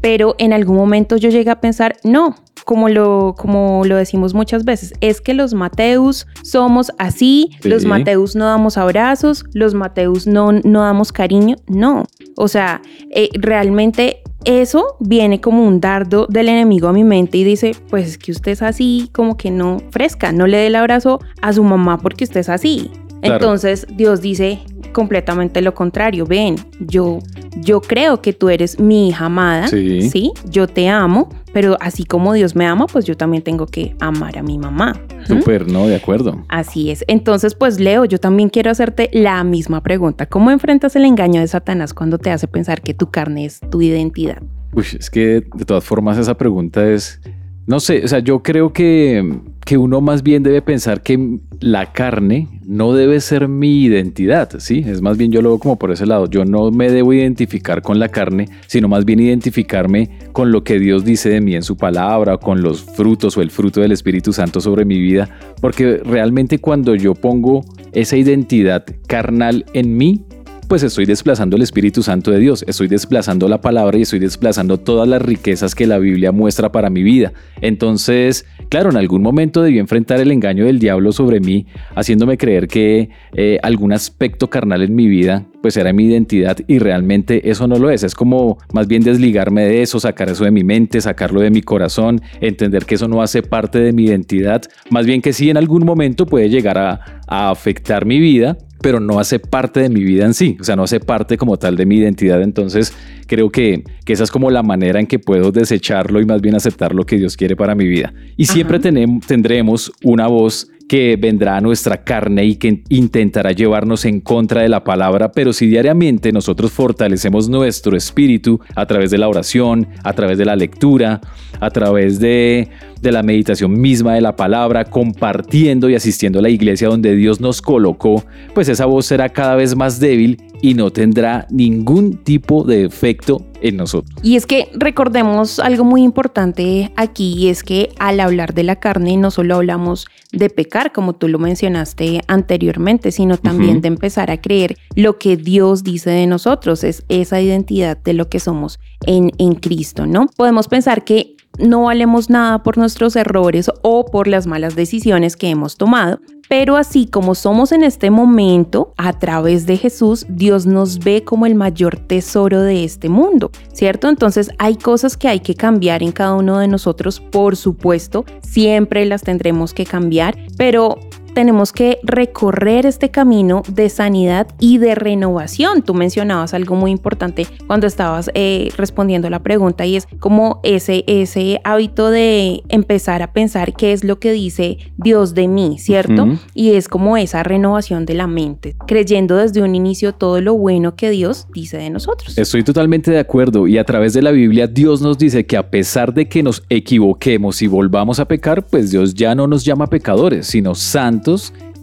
pero 0.00 0.34
en 0.38 0.52
algún 0.52 0.76
momento 0.76 1.16
yo 1.16 1.30
llegué 1.30 1.50
a 1.50 1.60
pensar, 1.60 1.96
no, 2.04 2.36
como 2.64 2.88
lo, 2.88 3.34
como 3.36 3.82
lo 3.84 3.96
decimos 3.96 4.34
muchas 4.34 4.64
veces, 4.64 4.92
es 5.00 5.20
que 5.20 5.34
los 5.34 5.52
Mateus 5.54 6.26
somos 6.42 6.92
así, 6.98 7.50
Sí. 7.60 7.68
los 7.68 7.84
Mateus 7.84 8.36
no 8.36 8.44
damos 8.46 8.78
abrazos, 8.78 9.44
los 9.52 9.74
Mateus 9.74 10.26
no, 10.28 10.52
no 10.52 10.82
damos 10.82 11.10
cariño, 11.12 11.56
no. 11.66 12.04
O 12.36 12.46
sea, 12.48 12.82
eh, 13.10 13.30
realmente 13.34 14.22
eso 14.46 14.96
viene 15.00 15.40
como 15.40 15.66
un 15.66 15.80
dardo 15.80 16.26
del 16.28 16.48
enemigo 16.48 16.88
a 16.88 16.92
mi 16.92 17.04
mente 17.04 17.36
y 17.38 17.44
dice, 17.44 17.72
pues 17.90 18.06
es 18.08 18.18
que 18.18 18.32
usted 18.32 18.52
es 18.52 18.62
así, 18.62 19.10
como 19.12 19.36
que 19.36 19.50
no 19.50 19.78
fresca, 19.90 20.32
no 20.32 20.46
le 20.46 20.56
dé 20.56 20.68
el 20.68 20.76
abrazo 20.76 21.20
a 21.42 21.52
su 21.52 21.62
mamá 21.64 21.98
porque 21.98 22.24
usted 22.24 22.40
es 22.40 22.48
así. 22.48 22.90
Claro. 23.20 23.34
Entonces 23.36 23.86
Dios 23.96 24.20
dice 24.20 24.60
completamente 24.92 25.60
lo 25.62 25.74
contrario, 25.74 26.24
ven, 26.26 26.56
yo, 26.80 27.18
yo 27.56 27.80
creo 27.80 28.22
que 28.22 28.32
tú 28.32 28.48
eres 28.48 28.78
mi 28.78 29.08
hija 29.08 29.26
amada, 29.26 29.68
Sí. 29.68 30.08
¿sí? 30.10 30.32
Yo 30.48 30.66
te 30.68 30.88
amo, 30.88 31.28
pero 31.56 31.78
así 31.80 32.04
como 32.04 32.34
Dios 32.34 32.54
me 32.54 32.66
ama, 32.66 32.86
pues 32.86 33.06
yo 33.06 33.16
también 33.16 33.42
tengo 33.42 33.64
que 33.64 33.96
amar 33.98 34.36
a 34.36 34.42
mi 34.42 34.58
mamá. 34.58 34.92
Súper, 35.26 35.66
no, 35.72 35.86
de 35.86 35.96
acuerdo. 35.96 36.44
Así 36.48 36.90
es. 36.90 37.02
Entonces, 37.08 37.54
pues 37.54 37.80
Leo, 37.80 38.04
yo 38.04 38.18
también 38.18 38.50
quiero 38.50 38.70
hacerte 38.70 39.08
la 39.14 39.42
misma 39.42 39.82
pregunta. 39.82 40.26
¿Cómo 40.26 40.50
enfrentas 40.50 40.96
el 40.96 41.06
engaño 41.06 41.40
de 41.40 41.48
Satanás 41.48 41.94
cuando 41.94 42.18
te 42.18 42.30
hace 42.30 42.46
pensar 42.46 42.82
que 42.82 42.92
tu 42.92 43.10
carne 43.10 43.46
es 43.46 43.60
tu 43.70 43.80
identidad? 43.80 44.42
Uy, 44.74 44.84
es 45.00 45.08
que 45.08 45.46
de 45.54 45.64
todas 45.64 45.82
formas 45.82 46.18
esa 46.18 46.36
pregunta 46.36 46.86
es, 46.86 47.22
no 47.66 47.80
sé, 47.80 48.04
o 48.04 48.08
sea, 48.08 48.20
yo 48.20 48.42
creo 48.42 48.72
que, 48.72 49.40
que 49.64 49.76
uno 49.76 50.00
más 50.00 50.22
bien 50.22 50.44
debe 50.44 50.62
pensar 50.62 51.02
que 51.02 51.40
la 51.58 51.92
carne 51.92 52.48
no 52.64 52.92
debe 52.94 53.20
ser 53.20 53.48
mi 53.48 53.82
identidad, 53.82 54.50
¿sí? 54.58 54.84
Es 54.86 55.02
más 55.02 55.16
bien 55.16 55.32
yo 55.32 55.42
lo 55.42 55.50
veo 55.50 55.58
como 55.58 55.76
por 55.76 55.90
ese 55.90 56.06
lado, 56.06 56.30
yo 56.30 56.44
no 56.44 56.70
me 56.70 56.90
debo 56.90 57.12
identificar 57.12 57.82
con 57.82 57.98
la 57.98 58.08
carne, 58.08 58.48
sino 58.68 58.86
más 58.86 59.04
bien 59.04 59.18
identificarme 59.18 60.10
con 60.32 60.52
lo 60.52 60.62
que 60.62 60.78
Dios 60.78 61.04
dice 61.04 61.28
de 61.28 61.40
mí 61.40 61.56
en 61.56 61.62
su 61.64 61.76
palabra, 61.76 62.38
con 62.38 62.62
los 62.62 62.82
frutos 62.82 63.36
o 63.36 63.42
el 63.42 63.50
fruto 63.50 63.80
del 63.80 63.92
Espíritu 63.92 64.32
Santo 64.32 64.60
sobre 64.60 64.84
mi 64.84 65.00
vida, 65.00 65.28
porque 65.60 66.00
realmente 66.04 66.60
cuando 66.60 66.94
yo 66.94 67.14
pongo 67.14 67.64
esa 67.92 68.16
identidad 68.16 68.84
carnal 69.08 69.64
en 69.72 69.96
mí, 69.96 70.24
pues 70.66 70.82
estoy 70.82 71.06
desplazando 71.06 71.56
el 71.56 71.62
Espíritu 71.62 72.02
Santo 72.02 72.30
de 72.30 72.38
Dios, 72.38 72.64
estoy 72.66 72.88
desplazando 72.88 73.48
la 73.48 73.60
palabra 73.60 73.98
y 73.98 74.02
estoy 74.02 74.18
desplazando 74.18 74.78
todas 74.78 75.08
las 75.08 75.22
riquezas 75.22 75.74
que 75.74 75.86
la 75.86 75.98
Biblia 75.98 76.32
muestra 76.32 76.72
para 76.72 76.90
mi 76.90 77.02
vida. 77.02 77.32
Entonces, 77.60 78.46
claro, 78.68 78.90
en 78.90 78.96
algún 78.96 79.22
momento 79.22 79.62
debí 79.62 79.78
enfrentar 79.78 80.20
el 80.20 80.30
engaño 80.30 80.66
del 80.66 80.78
diablo 80.78 81.12
sobre 81.12 81.40
mí, 81.40 81.66
haciéndome 81.94 82.36
creer 82.38 82.68
que 82.68 83.10
eh, 83.34 83.58
algún 83.62 83.92
aspecto 83.92 84.50
carnal 84.50 84.82
en 84.82 84.94
mi 84.94 85.06
vida 85.06 85.46
pues 85.62 85.76
era 85.76 85.92
mi 85.92 86.04
identidad 86.04 86.58
y 86.68 86.78
realmente 86.78 87.50
eso 87.50 87.66
no 87.66 87.76
lo 87.76 87.90
es. 87.90 88.02
Es 88.04 88.14
como 88.14 88.58
más 88.72 88.86
bien 88.86 89.02
desligarme 89.02 89.64
de 89.64 89.82
eso, 89.82 89.98
sacar 89.98 90.28
eso 90.28 90.44
de 90.44 90.52
mi 90.52 90.62
mente, 90.62 91.00
sacarlo 91.00 91.40
de 91.40 91.50
mi 91.50 91.62
corazón, 91.62 92.20
entender 92.40 92.84
que 92.84 92.94
eso 92.94 93.08
no 93.08 93.22
hace 93.22 93.42
parte 93.42 93.80
de 93.80 93.92
mi 93.92 94.04
identidad, 94.04 94.62
más 94.90 95.06
bien 95.06 95.22
que 95.22 95.32
sí 95.32 95.50
en 95.50 95.56
algún 95.56 95.84
momento 95.84 96.26
puede 96.26 96.48
llegar 96.48 96.78
a, 96.78 97.20
a 97.26 97.50
afectar 97.50 98.06
mi 98.06 98.20
vida, 98.20 98.56
pero 98.80 99.00
no 99.00 99.18
hace 99.18 99.38
parte 99.38 99.80
de 99.80 99.88
mi 99.88 100.04
vida 100.04 100.24
en 100.24 100.34
sí, 100.34 100.56
o 100.60 100.64
sea, 100.64 100.76
no 100.76 100.84
hace 100.84 101.00
parte 101.00 101.36
como 101.36 101.58
tal 101.58 101.76
de 101.76 101.86
mi 101.86 101.96
identidad. 101.96 102.42
Entonces, 102.42 102.92
creo 103.26 103.50
que, 103.50 103.84
que 104.04 104.12
esa 104.12 104.24
es 104.24 104.30
como 104.30 104.50
la 104.50 104.62
manera 104.62 105.00
en 105.00 105.06
que 105.06 105.18
puedo 105.18 105.52
desecharlo 105.52 106.20
y 106.20 106.26
más 106.26 106.40
bien 106.40 106.54
aceptar 106.54 106.94
lo 106.94 107.04
que 107.04 107.16
Dios 107.16 107.36
quiere 107.36 107.56
para 107.56 107.74
mi 107.74 107.86
vida. 107.86 108.12
Y 108.36 108.46
siempre 108.46 108.80
tenem- 108.80 109.24
tendremos 109.26 109.92
una 110.02 110.26
voz 110.26 110.68
que 110.88 111.16
vendrá 111.16 111.56
a 111.56 111.60
nuestra 111.60 112.04
carne 112.04 112.44
y 112.44 112.54
que 112.54 112.84
intentará 112.90 113.50
llevarnos 113.50 114.04
en 114.04 114.20
contra 114.20 114.62
de 114.62 114.68
la 114.68 114.84
palabra, 114.84 115.32
pero 115.32 115.52
si 115.52 115.66
diariamente 115.66 116.30
nosotros 116.30 116.70
fortalecemos 116.70 117.48
nuestro 117.48 117.96
espíritu 117.96 118.60
a 118.76 118.86
través 118.86 119.10
de 119.10 119.18
la 119.18 119.28
oración, 119.28 119.88
a 120.04 120.12
través 120.12 120.38
de 120.38 120.44
la 120.44 120.54
lectura, 120.54 121.20
a 121.58 121.70
través 121.70 122.20
de, 122.20 122.68
de 123.02 123.10
la 123.10 123.24
meditación 123.24 123.72
misma 123.72 124.14
de 124.14 124.20
la 124.20 124.36
palabra, 124.36 124.84
compartiendo 124.84 125.90
y 125.90 125.96
asistiendo 125.96 126.38
a 126.38 126.42
la 126.42 126.50
iglesia 126.50 126.86
donde 126.86 127.16
Dios 127.16 127.40
nos 127.40 127.60
colocó, 127.60 128.24
pues 128.54 128.68
esa 128.68 128.86
voz 128.86 129.06
será 129.06 129.28
cada 129.30 129.56
vez 129.56 129.74
más 129.74 129.98
débil 129.98 130.40
y 130.62 130.74
no 130.74 130.90
tendrá 130.90 131.48
ningún 131.50 132.18
tipo 132.22 132.62
de 132.62 132.84
efecto 132.84 133.15
en 133.60 133.76
nosotros. 133.76 134.18
Y 134.22 134.36
es 134.36 134.46
que 134.46 134.68
recordemos 134.74 135.58
algo 135.58 135.84
muy 135.84 136.02
importante 136.02 136.92
aquí 136.96 137.34
y 137.34 137.48
es 137.48 137.62
que 137.62 137.90
al 137.98 138.20
hablar 138.20 138.54
de 138.54 138.62
la 138.62 138.76
carne 138.76 139.16
no 139.16 139.30
solo 139.30 139.56
hablamos 139.56 140.06
de 140.32 140.50
pecar, 140.50 140.92
como 140.92 141.14
tú 141.14 141.28
lo 141.28 141.38
mencionaste 141.38 142.22
anteriormente, 142.26 143.12
sino 143.12 143.36
también 143.38 143.80
de 143.80 143.88
empezar 143.88 144.30
a 144.30 144.40
creer 144.40 144.76
lo 144.94 145.18
que 145.18 145.36
Dios 145.36 145.84
dice 145.84 146.10
de 146.10 146.26
nosotros, 146.26 146.84
es 146.84 147.04
esa 147.08 147.40
identidad 147.40 147.96
de 147.96 148.12
lo 148.12 148.28
que 148.28 148.40
somos 148.40 148.78
en, 149.06 149.32
en 149.38 149.54
Cristo, 149.54 150.06
¿no? 150.06 150.26
Podemos 150.36 150.68
pensar 150.68 151.04
que 151.04 151.35
no 151.58 151.84
valemos 151.84 152.30
nada 152.30 152.62
por 152.62 152.78
nuestros 152.78 153.16
errores 153.16 153.70
o 153.82 154.04
por 154.06 154.28
las 154.28 154.46
malas 154.46 154.76
decisiones 154.76 155.36
que 155.36 155.48
hemos 155.48 155.76
tomado, 155.76 156.20
pero 156.48 156.76
así 156.76 157.06
como 157.06 157.34
somos 157.34 157.72
en 157.72 157.82
este 157.82 158.10
momento, 158.10 158.92
a 158.96 159.18
través 159.18 159.66
de 159.66 159.76
Jesús, 159.76 160.26
Dios 160.28 160.66
nos 160.66 161.00
ve 161.00 161.24
como 161.24 161.46
el 161.46 161.54
mayor 161.54 161.96
tesoro 161.96 162.60
de 162.62 162.84
este 162.84 163.08
mundo, 163.08 163.50
¿cierto? 163.72 164.08
Entonces 164.08 164.50
hay 164.58 164.76
cosas 164.76 165.16
que 165.16 165.28
hay 165.28 165.40
que 165.40 165.54
cambiar 165.54 166.02
en 166.02 166.12
cada 166.12 166.34
uno 166.34 166.58
de 166.58 166.68
nosotros, 166.68 167.20
por 167.20 167.56
supuesto, 167.56 168.24
siempre 168.42 169.04
las 169.06 169.22
tendremos 169.22 169.74
que 169.74 169.84
cambiar, 169.84 170.36
pero 170.56 170.98
tenemos 171.36 171.70
que 171.70 171.98
recorrer 172.02 172.86
este 172.86 173.10
camino 173.10 173.62
de 173.68 173.90
sanidad 173.90 174.48
y 174.58 174.78
de 174.78 174.94
renovación. 174.94 175.82
Tú 175.82 175.92
mencionabas 175.92 176.54
algo 176.54 176.76
muy 176.76 176.90
importante 176.90 177.46
cuando 177.66 177.86
estabas 177.86 178.30
eh, 178.32 178.70
respondiendo 178.78 179.28
la 179.28 179.40
pregunta 179.42 179.84
y 179.84 179.96
es 179.96 180.08
como 180.18 180.60
ese, 180.62 181.04
ese 181.06 181.60
hábito 181.62 182.08
de 182.08 182.62
empezar 182.70 183.20
a 183.20 183.34
pensar 183.34 183.74
qué 183.74 183.92
es 183.92 184.02
lo 184.02 184.18
que 184.18 184.32
dice 184.32 184.78
Dios 184.96 185.34
de 185.34 185.46
mí, 185.46 185.76
¿cierto? 185.78 186.38
Y 186.54 186.70
es 186.70 186.88
como 186.88 187.18
esa 187.18 187.42
renovación 187.42 188.06
de 188.06 188.14
la 188.14 188.26
mente, 188.26 188.74
creyendo 188.86 189.36
desde 189.36 189.60
un 189.60 189.74
inicio 189.74 190.14
todo 190.14 190.40
lo 190.40 190.54
bueno 190.54 190.96
que 190.96 191.10
Dios 191.10 191.48
dice 191.52 191.76
de 191.76 191.90
nosotros. 191.90 192.38
Estoy 192.38 192.64
totalmente 192.64 193.10
de 193.10 193.18
acuerdo 193.18 193.66
y 193.66 193.76
a 193.76 193.84
través 193.84 194.14
de 194.14 194.22
la 194.22 194.30
Biblia 194.30 194.68
Dios 194.68 195.02
nos 195.02 195.18
dice 195.18 195.44
que 195.44 195.58
a 195.58 195.68
pesar 195.68 196.14
de 196.14 196.30
que 196.30 196.42
nos 196.42 196.62
equivoquemos 196.70 197.60
y 197.60 197.66
volvamos 197.66 198.20
a 198.20 198.24
pecar, 198.24 198.64
pues 198.64 198.90
Dios 198.90 199.12
ya 199.12 199.34
no 199.34 199.46
nos 199.46 199.66
llama 199.66 199.88
pecadores, 199.88 200.46
sino 200.46 200.74
santos 200.74 201.25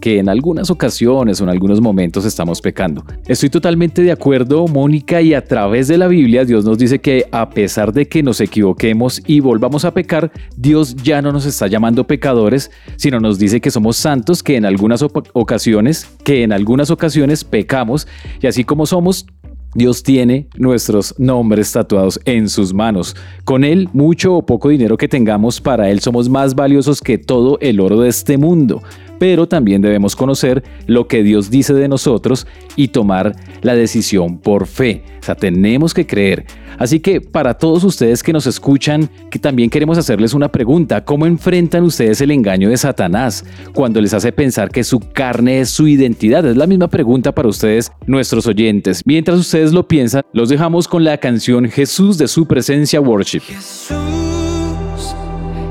que 0.00 0.18
en 0.18 0.28
algunas 0.28 0.70
ocasiones 0.70 1.40
o 1.40 1.44
en 1.44 1.50
algunos 1.50 1.80
momentos 1.80 2.24
estamos 2.24 2.60
pecando. 2.60 3.04
Estoy 3.26 3.48
totalmente 3.48 4.02
de 4.02 4.12
acuerdo, 4.12 4.66
Mónica, 4.66 5.22
y 5.22 5.34
a 5.34 5.44
través 5.44 5.88
de 5.88 5.98
la 5.98 6.08
Biblia 6.08 6.44
Dios 6.44 6.64
nos 6.64 6.78
dice 6.78 6.98
que 6.98 7.26
a 7.32 7.50
pesar 7.50 7.92
de 7.92 8.06
que 8.06 8.22
nos 8.22 8.40
equivoquemos 8.40 9.22
y 9.26 9.40
volvamos 9.40 9.84
a 9.84 9.94
pecar, 9.94 10.30
Dios 10.56 10.96
ya 10.96 11.22
no 11.22 11.32
nos 11.32 11.46
está 11.46 11.66
llamando 11.66 12.06
pecadores, 12.06 12.70
sino 12.96 13.20
nos 13.20 13.38
dice 13.38 13.60
que 13.60 13.70
somos 13.70 13.96
santos, 13.96 14.42
que 14.42 14.56
en 14.56 14.64
algunas 14.64 15.02
ocasiones, 15.02 16.10
que 16.24 16.42
en 16.42 16.52
algunas 16.52 16.90
ocasiones 16.90 17.44
pecamos, 17.44 18.06
y 18.42 18.46
así 18.46 18.64
como 18.64 18.86
somos, 18.86 19.26
Dios 19.74 20.04
tiene 20.04 20.48
nuestros 20.56 21.18
nombres 21.18 21.72
tatuados 21.72 22.20
en 22.26 22.48
sus 22.48 22.72
manos. 22.72 23.16
Con 23.44 23.64
Él, 23.64 23.88
mucho 23.92 24.36
o 24.36 24.46
poco 24.46 24.68
dinero 24.68 24.96
que 24.96 25.08
tengamos, 25.08 25.60
para 25.60 25.90
Él 25.90 26.00
somos 26.00 26.28
más 26.28 26.54
valiosos 26.54 27.00
que 27.00 27.18
todo 27.18 27.58
el 27.60 27.80
oro 27.80 28.00
de 28.00 28.08
este 28.08 28.38
mundo 28.38 28.82
pero 29.18 29.46
también 29.46 29.82
debemos 29.82 30.16
conocer 30.16 30.62
lo 30.86 31.08
que 31.08 31.22
Dios 31.22 31.50
dice 31.50 31.74
de 31.74 31.88
nosotros 31.88 32.46
y 32.76 32.88
tomar 32.88 33.34
la 33.62 33.74
decisión 33.74 34.38
por 34.38 34.66
fe. 34.66 35.02
O 35.20 35.24
sea, 35.24 35.34
tenemos 35.34 35.94
que 35.94 36.06
creer. 36.06 36.46
Así 36.78 37.00
que 37.00 37.20
para 37.20 37.54
todos 37.54 37.84
ustedes 37.84 38.22
que 38.22 38.32
nos 38.32 38.46
escuchan, 38.46 39.08
que 39.30 39.38
también 39.38 39.70
queremos 39.70 39.98
hacerles 39.98 40.34
una 40.34 40.50
pregunta. 40.50 41.04
¿Cómo 41.04 41.26
enfrentan 41.26 41.84
ustedes 41.84 42.20
el 42.20 42.30
engaño 42.30 42.68
de 42.68 42.76
Satanás 42.76 43.44
cuando 43.72 44.00
les 44.00 44.14
hace 44.14 44.32
pensar 44.32 44.70
que 44.70 44.84
su 44.84 45.00
carne 45.00 45.60
es 45.60 45.70
su 45.70 45.86
identidad? 45.86 46.44
Es 46.46 46.56
la 46.56 46.66
misma 46.66 46.88
pregunta 46.88 47.32
para 47.32 47.48
ustedes, 47.48 47.92
nuestros 48.06 48.46
oyentes. 48.46 49.02
Mientras 49.04 49.38
ustedes 49.38 49.72
lo 49.72 49.86
piensan, 49.86 50.22
los 50.32 50.48
dejamos 50.48 50.88
con 50.88 51.04
la 51.04 51.18
canción 51.18 51.70
Jesús 51.70 52.18
de 52.18 52.28
su 52.28 52.46
presencia 52.46 53.00
worship. 53.00 53.40
Jesús, 53.40 55.14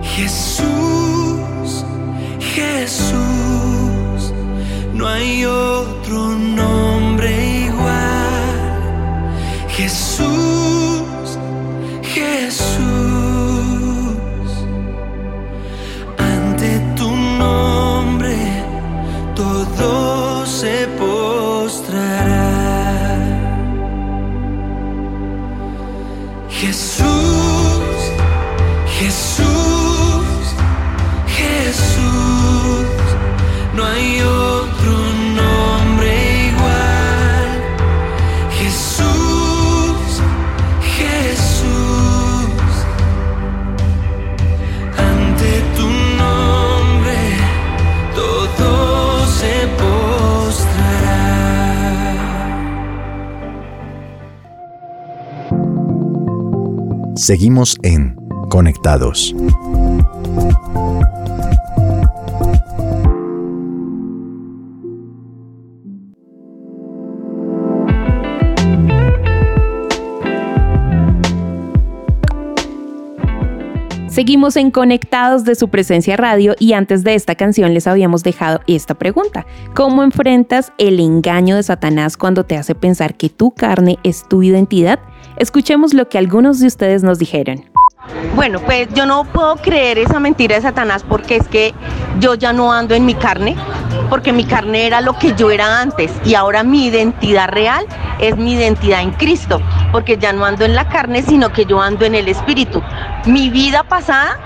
Jesús. 0.01 0.92
No 5.03 5.09
hay 5.09 5.43
otro 5.43 6.29
nombre 6.29 7.29
igual. 7.65 8.85
Jesús, 9.67 11.37
Jesús. 12.03 12.79
Ante 16.17 16.79
tu 16.95 17.09
nombre 17.13 18.37
todo 19.35 20.22
Seguimos 57.23 57.77
en 57.83 58.17
Conectados. 58.49 59.33
Seguimos 74.09 74.57
en 74.57 74.69
Conectados 74.69 75.45
de 75.45 75.55
su 75.55 75.69
presencia 75.69 76.17
radio 76.17 76.55
y 76.59 76.73
antes 76.73 77.05
de 77.05 77.15
esta 77.15 77.35
canción 77.35 77.73
les 77.73 77.87
habíamos 77.87 78.23
dejado 78.23 78.59
esta 78.67 78.95
pregunta. 78.95 79.45
¿Cómo 79.73 80.03
enfrentas 80.03 80.73
el 80.77 80.99
engaño 80.99 81.55
de 81.55 81.63
Satanás 81.63 82.17
cuando 82.17 82.43
te 82.43 82.57
hace 82.57 82.75
pensar 82.75 83.15
que 83.15 83.29
tu 83.29 83.51
carne 83.51 83.97
es 84.03 84.27
tu 84.27 84.43
identidad? 84.43 84.99
Escuchemos 85.37 85.93
lo 85.93 86.07
que 86.07 86.17
algunos 86.17 86.59
de 86.59 86.67
ustedes 86.67 87.03
nos 87.03 87.17
dijeron. 87.17 87.65
Bueno, 88.35 88.59
pues 88.59 88.87
yo 88.93 89.05
no 89.05 89.23
puedo 89.23 89.55
creer 89.55 89.97
esa 89.97 90.19
mentira 90.19 90.55
de 90.55 90.61
Satanás 90.61 91.03
porque 91.07 91.37
es 91.37 91.47
que 91.47 91.73
yo 92.19 92.35
ya 92.35 92.51
no 92.51 92.71
ando 92.71 92.93
en 92.95 93.05
mi 93.05 93.15
carne, 93.15 93.55
porque 94.09 94.33
mi 94.33 94.43
carne 94.43 94.85
era 94.85 95.01
lo 95.01 95.17
que 95.17 95.33
yo 95.33 95.51
era 95.51 95.79
antes 95.79 96.11
y 96.25 96.35
ahora 96.35 96.63
mi 96.63 96.87
identidad 96.87 97.47
real 97.49 97.85
es 98.19 98.35
mi 98.37 98.53
identidad 98.53 99.01
en 99.01 99.11
Cristo, 99.11 99.61
porque 99.91 100.17
ya 100.17 100.33
no 100.33 100.45
ando 100.45 100.65
en 100.65 100.75
la 100.75 100.87
carne, 100.87 101.23
sino 101.23 101.51
que 101.51 101.65
yo 101.65 101.81
ando 101.81 102.05
en 102.05 102.15
el 102.15 102.27
Espíritu. 102.27 102.81
Mi 103.25 103.49
vida 103.49 103.83
pasada 103.83 104.37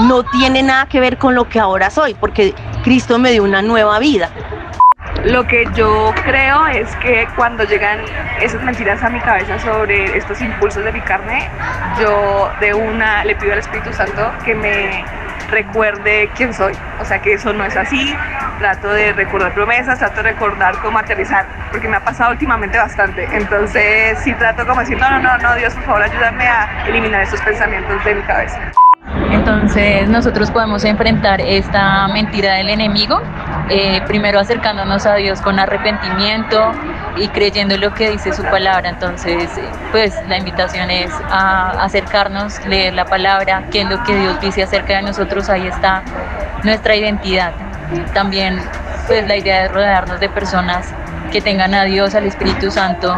no 0.00 0.22
tiene 0.24 0.62
nada 0.62 0.86
que 0.86 1.00
ver 1.00 1.18
con 1.18 1.34
lo 1.34 1.48
que 1.48 1.58
ahora 1.58 1.90
soy, 1.90 2.14
porque 2.14 2.54
Cristo 2.84 3.18
me 3.18 3.32
dio 3.32 3.42
una 3.42 3.62
nueva 3.62 3.98
vida. 3.98 4.30
Lo 5.26 5.44
que 5.44 5.64
yo 5.74 6.14
creo 6.24 6.68
es 6.68 6.94
que 6.96 7.26
cuando 7.34 7.64
llegan 7.64 7.98
esas 8.40 8.62
mentiras 8.62 9.02
a 9.02 9.10
mi 9.10 9.18
cabeza 9.18 9.58
sobre 9.58 10.16
estos 10.16 10.40
impulsos 10.40 10.84
de 10.84 10.92
mi 10.92 11.00
carne, 11.00 11.50
yo 12.00 12.52
de 12.60 12.72
una 12.72 13.24
le 13.24 13.34
pido 13.34 13.52
al 13.52 13.58
Espíritu 13.58 13.92
Santo 13.92 14.32
que 14.44 14.54
me 14.54 15.04
recuerde 15.50 16.30
quién 16.36 16.54
soy. 16.54 16.74
O 17.00 17.04
sea 17.04 17.20
que 17.20 17.32
eso 17.32 17.52
no 17.52 17.64
es 17.64 17.76
así. 17.76 18.16
Trato 18.60 18.92
de 18.92 19.14
recordar 19.14 19.52
promesas, 19.52 19.98
trato 19.98 20.22
de 20.22 20.30
recordar 20.30 20.76
cómo 20.78 21.00
aterrizar, 21.00 21.44
porque 21.72 21.88
me 21.88 21.96
ha 21.96 22.04
pasado 22.04 22.30
últimamente 22.30 22.78
bastante. 22.78 23.28
Entonces 23.32 24.20
sí 24.20 24.32
trato 24.34 24.64
como 24.64 24.78
decir, 24.78 24.96
no, 24.96 25.10
no, 25.10 25.18
no, 25.18 25.38
no, 25.38 25.56
Dios, 25.56 25.74
por 25.74 25.84
favor, 25.86 26.02
ayúdame 26.04 26.46
a 26.46 26.84
eliminar 26.86 27.22
estos 27.22 27.40
pensamientos 27.40 28.04
de 28.04 28.14
mi 28.14 28.22
cabeza. 28.22 28.60
Entonces 29.32 30.08
nosotros 30.08 30.50
podemos 30.50 30.84
enfrentar 30.84 31.40
esta 31.40 32.08
mentira 32.08 32.54
del 32.54 32.68
enemigo, 32.68 33.20
eh, 33.68 34.00
primero 34.06 34.38
acercándonos 34.38 35.06
a 35.06 35.14
Dios 35.14 35.40
con 35.40 35.58
arrepentimiento 35.58 36.72
y 37.16 37.28
creyendo 37.28 37.76
lo 37.76 37.94
que 37.94 38.10
dice 38.10 38.32
su 38.32 38.42
palabra. 38.42 38.90
Entonces, 38.90 39.50
pues 39.90 40.14
la 40.28 40.38
invitación 40.38 40.90
es 40.90 41.10
a 41.30 41.70
acercarnos, 41.82 42.64
leer 42.66 42.94
la 42.94 43.04
palabra, 43.04 43.64
qué 43.70 43.82
es 43.82 43.88
lo 43.88 44.02
que 44.04 44.16
Dios 44.16 44.40
dice 44.40 44.62
acerca 44.62 44.96
de 44.96 45.02
nosotros, 45.02 45.48
ahí 45.48 45.66
está 45.66 46.02
nuestra 46.62 46.94
identidad. 46.94 47.52
También, 48.14 48.60
pues 49.06 49.26
la 49.26 49.36
idea 49.36 49.62
de 49.62 49.68
rodearnos 49.68 50.20
de 50.20 50.28
personas 50.28 50.92
que 51.30 51.40
tengan 51.40 51.74
a 51.74 51.84
Dios, 51.84 52.14
al 52.14 52.26
Espíritu 52.26 52.70
Santo 52.70 53.16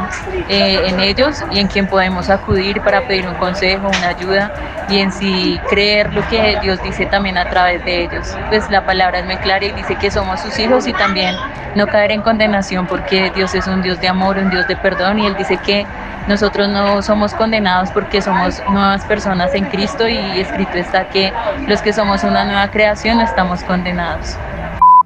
eh, 0.49 0.81
en 0.87 1.01
ellos 1.01 1.45
y 1.51 1.59
en 1.59 1.69
quien 1.69 1.87
podemos 1.87 2.31
acudir 2.31 2.81
para 2.83 3.07
pedir 3.07 3.27
un 3.27 3.35
consejo, 3.35 3.89
una 3.89 4.09
ayuda 4.09 4.53
y 4.89 4.99
en 4.99 5.13
sí 5.13 5.61
creer 5.69 6.13
lo 6.13 6.27
que 6.29 6.59
Dios 6.63 6.83
dice 6.83 7.07
también 7.07 7.39
a 7.39 7.49
través 7.49 7.85
de 7.85 8.05
ellos. 8.05 8.35
Pues 8.49 8.71
la 8.71 8.85
palabra 8.85 9.21
es 9.21 9.27
muy 9.27 9.37
clara 9.37 9.65
y 9.65 9.73
dice 9.73 9.97
que 9.97 10.11
somos 10.11 10.41
sus 10.41 10.59
hijos 10.59 10.87
y 10.87 10.93
también 10.93 11.35
no 11.75 11.87
caer 11.87 12.13
en 12.13 12.23
condenación 12.23 12.87
porque 12.87 13.31
Dios 13.35 13.55
es 13.55 13.67
un 13.67 13.83
Dios 13.83 14.01
de 14.01 14.09
amor, 14.09 14.39
un 14.39 14.51
Dios 14.51 14.67
de 14.67 14.77
perdón 14.77 15.19
y 15.19 15.27
Él 15.27 15.37
dice 15.37 15.59
que 15.59 15.87
nosotros 16.27 16.69
no 16.69 17.01
somos 17.03 17.33
condenados 17.35 17.91
porque 17.91 18.21
somos 18.21 18.63
nuevas 18.69 19.03
personas 19.05 19.55
en 19.55 19.65
Cristo 19.65 20.07
y 20.09 20.41
escrito 20.41 20.77
está 20.77 21.09
que 21.09 21.33
los 21.67 21.81
que 21.81 21.93
somos 21.93 22.23
una 22.23 22.45
nueva 22.45 22.69
creación 22.69 23.19
no 23.19 23.25
estamos 23.25 23.63
condenados. 23.65 24.37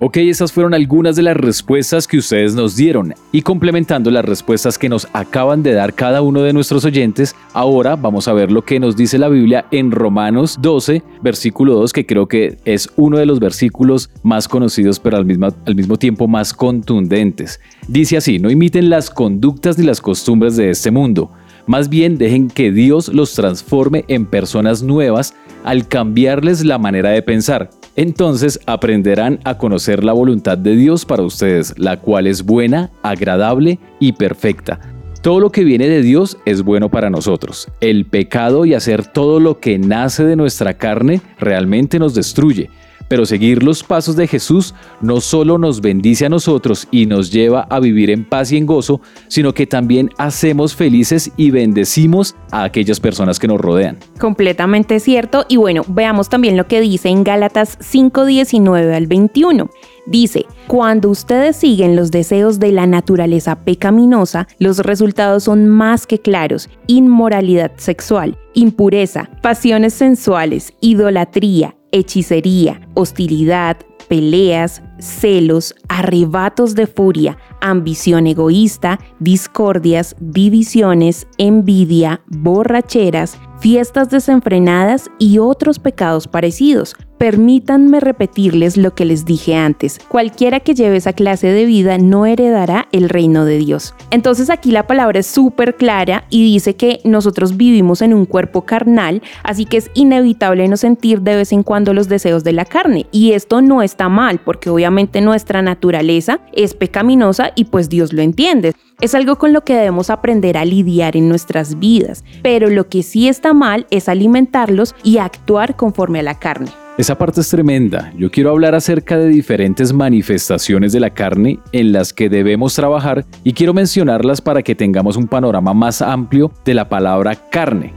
Ok, 0.04 0.16
esas 0.16 0.50
fueron 0.50 0.74
algunas 0.74 1.14
de 1.14 1.22
las 1.22 1.36
respuestas 1.36 2.08
que 2.08 2.18
ustedes 2.18 2.56
nos 2.56 2.74
dieron 2.74 3.14
y 3.30 3.42
complementando 3.42 4.10
las 4.10 4.24
respuestas 4.24 4.76
que 4.76 4.88
nos 4.88 5.06
acaban 5.12 5.62
de 5.62 5.74
dar 5.74 5.94
cada 5.94 6.22
uno 6.22 6.42
de 6.42 6.52
nuestros 6.52 6.84
oyentes, 6.84 7.36
ahora 7.52 7.94
vamos 7.94 8.26
a 8.26 8.32
ver 8.32 8.50
lo 8.50 8.62
que 8.62 8.80
nos 8.80 8.96
dice 8.96 9.16
la 9.16 9.28
Biblia 9.28 9.64
en 9.70 9.92
Romanos 9.92 10.58
12, 10.60 11.04
versículo 11.22 11.74
2, 11.74 11.92
que 11.92 12.04
creo 12.04 12.26
que 12.26 12.58
es 12.64 12.90
uno 12.96 13.16
de 13.16 13.26
los 13.26 13.38
versículos 13.38 14.10
más 14.24 14.48
conocidos 14.48 14.98
pero 14.98 15.18
al 15.18 15.24
mismo, 15.24 15.50
al 15.64 15.76
mismo 15.76 15.96
tiempo 15.96 16.26
más 16.26 16.52
contundentes. 16.52 17.60
Dice 17.86 18.16
así, 18.16 18.40
no 18.40 18.50
imiten 18.50 18.90
las 18.90 19.08
conductas 19.08 19.78
ni 19.78 19.84
las 19.84 20.00
costumbres 20.00 20.56
de 20.56 20.70
este 20.70 20.90
mundo. 20.90 21.30
Más 21.68 21.88
bien 21.88 22.18
dejen 22.18 22.48
que 22.48 22.72
Dios 22.72 23.06
los 23.06 23.34
transforme 23.34 24.04
en 24.08 24.26
personas 24.26 24.82
nuevas 24.82 25.36
al 25.62 25.86
cambiarles 25.86 26.64
la 26.64 26.78
manera 26.78 27.10
de 27.10 27.22
pensar 27.22 27.70
entonces 27.96 28.60
aprenderán 28.66 29.40
a 29.44 29.58
conocer 29.58 30.04
la 30.04 30.12
voluntad 30.12 30.58
de 30.58 30.76
Dios 30.76 31.04
para 31.04 31.22
ustedes, 31.22 31.74
la 31.78 31.98
cual 31.98 32.26
es 32.26 32.42
buena, 32.42 32.90
agradable 33.02 33.78
y 34.00 34.12
perfecta. 34.12 34.80
Todo 35.22 35.38
lo 35.38 35.50
que 35.50 35.62
viene 35.62 35.88
de 35.88 36.02
Dios 36.02 36.36
es 36.46 36.62
bueno 36.62 36.90
para 36.90 37.08
nosotros. 37.08 37.68
El 37.80 38.06
pecado 38.06 38.64
y 38.64 38.74
hacer 38.74 39.06
todo 39.06 39.38
lo 39.38 39.60
que 39.60 39.78
nace 39.78 40.24
de 40.24 40.34
nuestra 40.34 40.74
carne 40.74 41.20
realmente 41.38 42.00
nos 42.00 42.14
destruye. 42.14 42.70
Pero 43.12 43.26
seguir 43.26 43.62
los 43.62 43.82
pasos 43.82 44.16
de 44.16 44.26
Jesús 44.26 44.74
no 45.02 45.20
solo 45.20 45.58
nos 45.58 45.82
bendice 45.82 46.24
a 46.24 46.30
nosotros 46.30 46.88
y 46.90 47.04
nos 47.04 47.30
lleva 47.30 47.66
a 47.68 47.78
vivir 47.78 48.08
en 48.08 48.24
paz 48.24 48.50
y 48.52 48.56
en 48.56 48.64
gozo, 48.64 49.02
sino 49.28 49.52
que 49.52 49.66
también 49.66 50.08
hacemos 50.16 50.74
felices 50.74 51.30
y 51.36 51.50
bendecimos 51.50 52.34
a 52.50 52.64
aquellas 52.64 53.00
personas 53.00 53.38
que 53.38 53.48
nos 53.48 53.60
rodean. 53.60 53.98
Completamente 54.18 54.98
cierto. 54.98 55.44
Y 55.46 55.58
bueno, 55.58 55.84
veamos 55.88 56.30
también 56.30 56.56
lo 56.56 56.66
que 56.66 56.80
dice 56.80 57.10
en 57.10 57.22
Gálatas 57.22 57.78
5:19 57.80 58.94
al 58.94 59.06
21. 59.06 59.68
Dice, 60.06 60.46
cuando 60.66 61.10
ustedes 61.10 61.56
siguen 61.56 61.96
los 61.96 62.10
deseos 62.10 62.60
de 62.60 62.72
la 62.72 62.86
naturaleza 62.86 63.56
pecaminosa, 63.56 64.48
los 64.58 64.78
resultados 64.78 65.44
son 65.44 65.68
más 65.68 66.06
que 66.06 66.18
claros. 66.18 66.70
Inmoralidad 66.86 67.72
sexual, 67.76 68.38
impureza, 68.54 69.28
pasiones 69.42 69.92
sensuales, 69.92 70.72
idolatría, 70.80 71.76
hechicería, 71.92 72.80
hostilidad, 72.94 73.76
peleas, 74.08 74.82
celos, 75.02 75.74
arrebatos 75.88 76.74
de 76.74 76.86
furia, 76.86 77.36
ambición 77.60 78.26
egoísta, 78.26 79.00
discordias, 79.18 80.14
divisiones, 80.20 81.26
envidia, 81.38 82.22
borracheras, 82.28 83.38
fiestas 83.58 84.10
desenfrenadas 84.10 85.10
y 85.18 85.38
otros 85.38 85.78
pecados 85.78 86.26
parecidos. 86.26 86.96
Permítanme 87.18 88.00
repetirles 88.00 88.76
lo 88.76 88.96
que 88.96 89.04
les 89.04 89.24
dije 89.24 89.54
antes. 89.54 90.00
Cualquiera 90.08 90.58
que 90.58 90.74
lleve 90.74 90.96
esa 90.96 91.12
clase 91.12 91.46
de 91.46 91.66
vida 91.66 91.96
no 91.96 92.26
heredará 92.26 92.88
el 92.90 93.08
reino 93.08 93.44
de 93.44 93.58
Dios. 93.58 93.94
Entonces 94.10 94.50
aquí 94.50 94.72
la 94.72 94.88
palabra 94.88 95.20
es 95.20 95.28
súper 95.28 95.76
clara 95.76 96.24
y 96.30 96.42
dice 96.42 96.74
que 96.74 96.98
nosotros 97.04 97.56
vivimos 97.56 98.02
en 98.02 98.12
un 98.12 98.26
cuerpo 98.26 98.62
carnal, 98.62 99.22
así 99.44 99.66
que 99.66 99.76
es 99.76 99.92
inevitable 99.94 100.66
no 100.66 100.76
sentir 100.76 101.20
de 101.20 101.36
vez 101.36 101.52
en 101.52 101.62
cuando 101.62 101.94
los 101.94 102.08
deseos 102.08 102.42
de 102.42 102.54
la 102.54 102.64
carne. 102.64 103.06
Y 103.12 103.34
esto 103.34 103.62
no 103.62 103.82
está 103.82 104.08
mal, 104.08 104.40
porque 104.40 104.68
obviamente 104.68 104.91
nuestra 105.20 105.62
naturaleza 105.62 106.40
es 106.52 106.74
pecaminosa 106.74 107.52
y 107.54 107.64
pues 107.64 107.88
Dios 107.88 108.12
lo 108.12 108.22
entiende. 108.22 108.74
Es 109.00 109.14
algo 109.14 109.36
con 109.36 109.52
lo 109.52 109.62
que 109.62 109.74
debemos 109.74 110.10
aprender 110.10 110.56
a 110.56 110.64
lidiar 110.64 111.16
en 111.16 111.28
nuestras 111.28 111.78
vidas, 111.78 112.24
pero 112.42 112.68
lo 112.70 112.88
que 112.88 113.02
sí 113.02 113.28
está 113.28 113.52
mal 113.52 113.86
es 113.90 114.08
alimentarlos 114.08 114.94
y 115.02 115.18
actuar 115.18 115.76
conforme 115.76 116.20
a 116.20 116.22
la 116.22 116.38
carne. 116.38 116.70
Esa 116.98 117.16
parte 117.16 117.40
es 117.40 117.48
tremenda. 117.48 118.12
Yo 118.18 118.30
quiero 118.30 118.50
hablar 118.50 118.74
acerca 118.74 119.16
de 119.16 119.28
diferentes 119.28 119.94
manifestaciones 119.94 120.92
de 120.92 121.00
la 121.00 121.10
carne 121.10 121.58
en 121.72 121.90
las 121.90 122.12
que 122.12 122.28
debemos 122.28 122.74
trabajar 122.74 123.24
y 123.42 123.54
quiero 123.54 123.72
mencionarlas 123.72 124.42
para 124.42 124.62
que 124.62 124.74
tengamos 124.74 125.16
un 125.16 125.26
panorama 125.26 125.72
más 125.72 126.02
amplio 126.02 126.52
de 126.66 126.74
la 126.74 126.90
palabra 126.90 127.34
carne. 127.34 127.94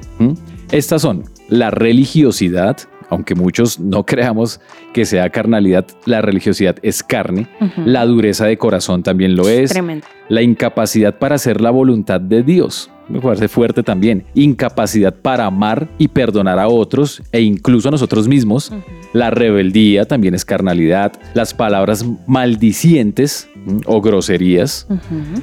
Estas 0.71 1.01
son 1.01 1.23
la 1.49 1.71
religiosidad, 1.71 2.77
aunque 3.15 3.35
muchos 3.35 3.79
no 3.79 4.05
creamos 4.05 4.59
que 4.93 5.05
sea 5.05 5.29
carnalidad, 5.29 5.85
la 6.05 6.21
religiosidad 6.21 6.75
es 6.81 7.01
carne, 7.01 7.47
la 7.85 8.05
dureza 8.05 8.45
de 8.45 8.57
corazón 8.57 9.03
también 9.03 9.35
lo 9.35 9.49
es, 9.49 9.71
Tremendo. 9.71 10.05
la 10.29 10.41
incapacidad 10.41 11.17
para 11.17 11.35
hacer 11.35 11.61
la 11.61 11.71
voluntad 11.71 12.21
de 12.21 12.43
Dios. 12.43 12.91
Me 13.07 13.21
parece 13.21 13.47
fuerte 13.47 13.83
también. 13.83 14.23
Incapacidad 14.33 15.13
para 15.13 15.45
amar 15.45 15.87
y 15.99 16.07
perdonar 16.07 16.57
a 16.57 16.67
otros 16.67 17.21
e 17.31 17.41
incluso 17.41 17.87
a 17.87 17.91
nosotros 17.91 18.27
mismos. 18.27 18.71
La 19.13 19.29
rebeldía 19.29 20.05
también 20.05 20.33
es 20.33 20.43
carnalidad. 20.43 21.13
Las 21.35 21.53
palabras 21.53 22.03
maldicientes 22.25 23.47
¿m? 23.67 23.81
o 23.85 24.01
groserías. 24.01 24.87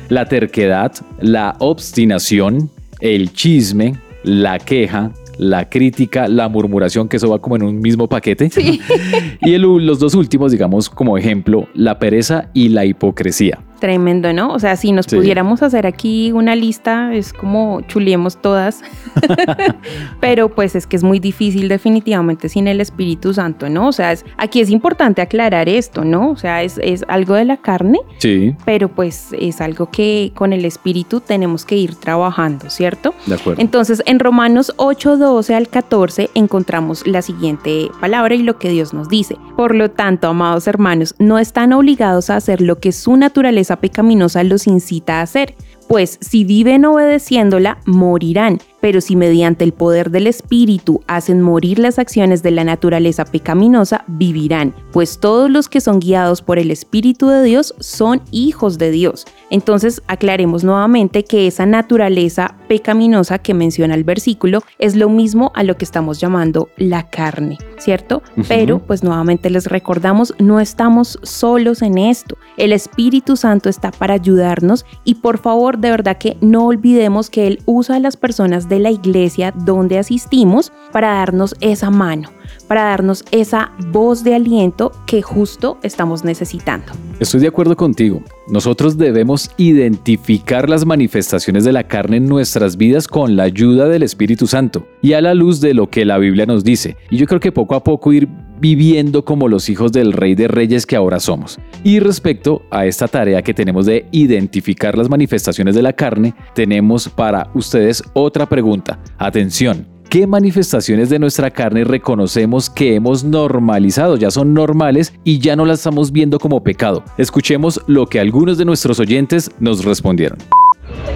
La 0.09 0.27
terquedad, 0.27 0.93
la 1.21 1.55
obstinación, 1.61 2.69
el 2.99 3.33
chisme, 3.33 3.95
la 4.25 4.59
queja, 4.59 5.13
la 5.39 5.69
crítica, 5.69 6.29
la 6.29 6.49
murmuración, 6.49 7.09
que 7.09 7.17
eso 7.17 7.29
va 7.31 7.41
como 7.41 7.57
en 7.57 7.63
un 7.63 7.81
mismo 7.81 8.09
paquete. 8.09 8.51
y 9.41 9.53
el- 9.55 9.63
los 9.63 9.99
dos 9.99 10.15
últimos, 10.15 10.53
digamos 10.53 10.89
como 10.91 11.17
ejemplo, 11.19 11.67
la 11.75 11.99
pereza 11.99 12.49
y 12.55 12.69
la 12.69 12.85
hipocresía. 12.85 13.59
Tremendo, 13.83 14.33
¿no? 14.33 14.53
O 14.53 14.61
sea, 14.61 14.77
si 14.77 14.93
nos 14.93 15.07
Sí. 15.07 15.17
pudiéramos 15.17 15.61
hacer 15.61 15.89
aquí 15.89 16.31
una 16.31 16.55
lista, 16.55 17.13
es 17.13 17.33
como 17.33 17.81
chuliemos 17.89 18.41
todas. 18.41 18.81
Pero 20.21 20.49
pues 20.55 20.77
es 20.77 20.87
que 20.87 20.95
es 20.95 21.03
muy 21.03 21.19
difícil 21.19 21.69
definitivamente 21.69 22.49
sin 22.49 22.69
el 22.69 22.81
Espíritu 22.81 23.35
Santo, 23.35 23.69
¿no? 23.69 23.89
O 23.89 23.93
sea, 23.93 24.13
es- 24.13 24.25
aquí 24.37 24.61
es 24.61 24.71
importante 24.71 25.21
aclarar 25.21 25.69
esto, 25.69 26.05
¿no? 26.05 26.31
O 26.31 26.37
sea, 26.37 26.63
es, 26.63 26.79
es 26.81 27.05
algo 27.09 27.35
de 27.35 27.45
la 27.45 27.57
carne, 27.57 27.99
Sí, 28.19 28.55
pero 28.65 28.89
pues 28.89 29.31
es 29.37 29.61
algo 29.61 29.91
que 29.91 30.31
con 30.37 30.53
el 30.53 30.65
Espíritu 30.65 31.19
tenemos 31.21 31.65
que 31.65 31.77
ir 31.77 31.97
trabajando, 31.97 32.71
¿cierto? 32.71 33.15
de 33.27 33.35
acuerdo. 33.35 33.61
Entonces, 33.61 34.01
en 34.07 34.21
Romanos 34.21 34.73
8, 34.77 35.17
12 35.17 35.57
al 35.57 35.67
14 35.69 36.31
encontramos 36.35 37.05
la 37.05 37.21
siguiente 37.21 37.91
palabra 38.01 38.37
y 38.37 38.45
lo 38.45 38.59
que 38.59 38.69
Dios 38.69 38.95
nos 38.95 39.09
dice. 39.09 39.37
Por 39.57 39.75
lo 39.75 39.91
tanto, 39.91 40.29
amados 40.29 40.69
hermanos, 40.69 41.17
no 41.19 41.41
están 41.41 41.73
obligados 41.73 42.31
a 42.31 42.37
hacer 42.37 42.61
lo 42.61 42.79
que 42.79 42.93
su 42.93 43.17
naturaleza 43.17 43.72
pecaminosa 43.81 44.43
los 44.45 44.67
incita 44.67 45.21
a 45.21 45.23
hacer, 45.23 45.55
pues 45.89 46.19
si 46.21 46.45
viven 46.45 46.85
obedeciéndola, 46.85 47.79
morirán. 47.87 48.59
Pero 48.81 49.01
si 49.01 49.15
mediante 49.15 49.65
el 49.65 49.73
poder 49.73 50.11
del 50.11 50.27
Espíritu 50.27 51.03
hacen 51.07 51.43
morir 51.43 51.79
las 51.79 51.99
acciones 51.99 52.43
de 52.43 52.51
la 52.51 52.65
naturaleza 52.65 53.25
pecaminosa, 53.25 54.05
vivirán, 54.09 54.75
pues 54.93 55.21
todos 55.21 55.51
los 55.51 55.69
que 55.69 55.81
son 55.81 56.01
guiados 56.01 56.43
por 56.43 56.59
el 56.59 56.71
Espíritu 56.71 57.29
de 57.29 57.43
Dios 57.43 57.75
son 57.79 58.23
hijos 58.31 58.79
de 58.79 58.91
Dios. 58.91 59.27
Entonces 59.53 60.03
aclaremos 60.07 60.65
nuevamente 60.65 61.25
que 61.25 61.47
esa 61.47 61.67
naturaleza 61.67 62.57
pecaminosa 62.69 63.39
que 63.39 63.53
menciona 63.53 63.95
el 63.95 64.03
versículo 64.03 64.63
es 64.79 64.97
lo 64.97 65.11
mismo 65.11 65.53
a 65.55 65.63
lo 65.63 65.77
que 65.77 65.85
estamos 65.85 66.19
llamando 66.19 66.71
la 66.79 67.11
carne, 67.11 67.59
¿cierto? 67.77 68.23
Pero 68.49 68.79
pues 68.79 69.05
nuevamente 69.05 69.51
les 69.51 69.67
recordamos, 69.67 70.35
no 70.39 70.59
estamos 70.59 71.19
solos 71.23 71.83
en 71.83 71.99
esto. 71.99 72.39
El 72.57 72.73
Espíritu 72.73 73.37
Santo 73.37 73.69
está 73.69 73.91
para 73.91 74.15
ayudarnos 74.15 74.87
y 75.05 75.17
por 75.17 75.37
favor 75.37 75.77
de 75.77 75.91
verdad 75.91 76.17
que 76.17 76.39
no 76.41 76.69
olvidemos 76.69 77.29
que 77.29 77.47
Él 77.47 77.63
usa 77.67 77.97
a 77.97 78.01
las 78.01 78.17
personas 78.17 78.71
de 78.71 78.79
la 78.79 78.91
iglesia 78.91 79.53
donde 79.55 79.99
asistimos 79.99 80.73
para 80.93 81.13
darnos 81.13 81.55
esa 81.61 81.91
mano, 81.91 82.31
para 82.63 82.85
darnos 82.85 83.25
esa 83.31 83.73
voz 83.89 84.25
de 84.25 84.35
aliento 84.35 84.93
que 85.07 85.23
justo 85.23 85.79
estamos 85.83 86.25
necesitando. 86.25 86.93
Estoy 87.21 87.41
de 87.41 87.49
acuerdo 87.49 87.77
contigo. 87.77 88.23
Nosotros 88.49 88.99
debemos 88.99 89.51
identificar 89.57 90.69
las 90.69 90.85
manifestaciones 90.85 91.65
de 91.65 91.73
la 91.73 91.87
carne 91.87 92.17
en 92.17 92.29
nuestras 92.29 92.77
vidas 92.77 93.07
con 93.07 93.37
la 93.37 93.45
ayuda 93.45 93.89
del 93.89 94.03
Espíritu 94.03 94.47
Santo 94.47 94.87
y 95.01 95.13
a 95.13 95.21
la 95.21 95.35
luz 95.35 95.61
de 95.61 95.75
lo 95.75 95.89
que 95.89 96.05
la 96.05 96.19
Biblia 96.19 96.47
nos 96.47 96.65
dice. 96.65 96.97
Y 97.11 97.17
yo 97.17 97.27
creo 97.27 97.41
que 97.41 97.53
poco 97.53 97.75
a 97.75 97.85
poco 97.85 98.13
ir 98.13 98.29
viviendo 98.63 99.25
como 99.25 99.49
los 99.49 99.69
hijos 99.69 99.91
del 99.91 100.13
Rey 100.13 100.37
de 100.37 100.47
Reyes 100.47 100.87
que 100.87 100.97
ahora 100.97 101.19
somos. 101.19 101.59
Y 101.83 101.99
respecto 101.99 102.63
a 102.71 102.87
esta 102.87 103.09
tarea 103.09 103.43
que 103.43 103.55
tenemos 103.55 103.87
de 103.87 104.07
identificar 104.13 104.97
las 104.97 105.09
manifestaciones 105.09 105.75
de 105.75 105.83
la 105.83 105.93
carne, 105.93 106.35
tenemos 106.55 107.09
para 107.09 107.51
ustedes 107.55 108.03
otra 108.15 108.47
pregunta. 108.47 109.01
Atención. 109.19 109.92
¿Qué 110.13 110.27
manifestaciones 110.27 111.09
de 111.09 111.19
nuestra 111.19 111.51
carne 111.51 111.85
reconocemos 111.85 112.69
que 112.69 112.97
hemos 112.97 113.25
normalizado, 113.25 114.19
ya 114.19 114.31
son 114.31 114.53
normales 114.53 115.15
y 115.25 115.39
ya 115.39 115.57
no 115.57 115.65
las 115.65 115.79
estamos 115.79 116.13
viendo 116.13 116.39
como 116.39 116.63
pecado? 116.63 117.03
Escuchemos 117.17 117.81
lo 117.87 118.05
que 118.05 118.21
algunos 118.21 118.59
de 118.59 118.67
nuestros 118.67 119.01
oyentes 119.01 119.51
nos 119.59 119.87
respondieron. 119.87 120.37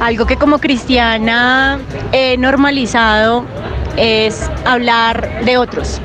Algo 0.00 0.24
que 0.24 0.36
como 0.36 0.60
cristiana 0.60 1.78
he 2.10 2.38
normalizado 2.38 3.44
es 3.98 4.50
hablar 4.64 5.44
de 5.44 5.58
otros 5.58 6.00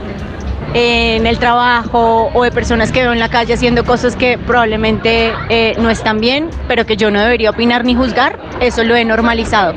en 0.74 1.26
el 1.28 1.38
trabajo 1.40 2.30
o 2.34 2.44
de 2.44 2.52
personas 2.52 2.92
que 2.92 3.04
veo 3.04 3.14
en 3.14 3.20
la 3.20 3.30
calle 3.30 3.54
haciendo 3.54 3.86
cosas 3.86 4.18
que 4.18 4.38
probablemente 4.38 5.32
eh, 5.48 5.78
no 5.80 5.90
están 5.90 6.20
bien, 6.20 6.50
pero 6.68 6.86
que 6.86 6.98
yo 6.98 7.10
no 7.10 7.22
debería 7.22 7.52
opinar 7.52 7.86
ni 7.86 7.96
juzgar. 7.96 8.38
Eso 8.60 8.84
lo 8.84 8.98
he 8.98 9.06
normalizado. 9.06 9.76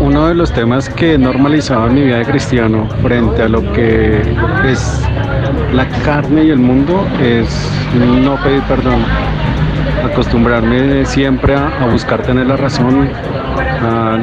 Uno 0.00 0.28
de 0.28 0.34
los 0.34 0.52
temas 0.52 0.88
que 0.90 1.14
he 1.14 1.18
normalizado 1.18 1.86
en 1.86 1.94
mi 1.94 2.02
vida 2.02 2.18
de 2.18 2.24
cristiano 2.26 2.86
frente 3.02 3.42
a 3.42 3.48
lo 3.48 3.60
que 3.72 4.20
es 4.66 5.02
la 5.72 5.88
carne 6.04 6.44
y 6.44 6.50
el 6.50 6.58
mundo 6.58 7.06
es 7.20 7.48
no 7.94 8.36
pedir 8.42 8.62
perdón. 8.62 9.02
Acostumbrarme 10.04 11.04
siempre 11.06 11.54
a, 11.54 11.86
buscar 11.90 12.22
tener 12.22 12.46
la 12.46 12.56
razón, 12.56 13.08
a 13.82 14.18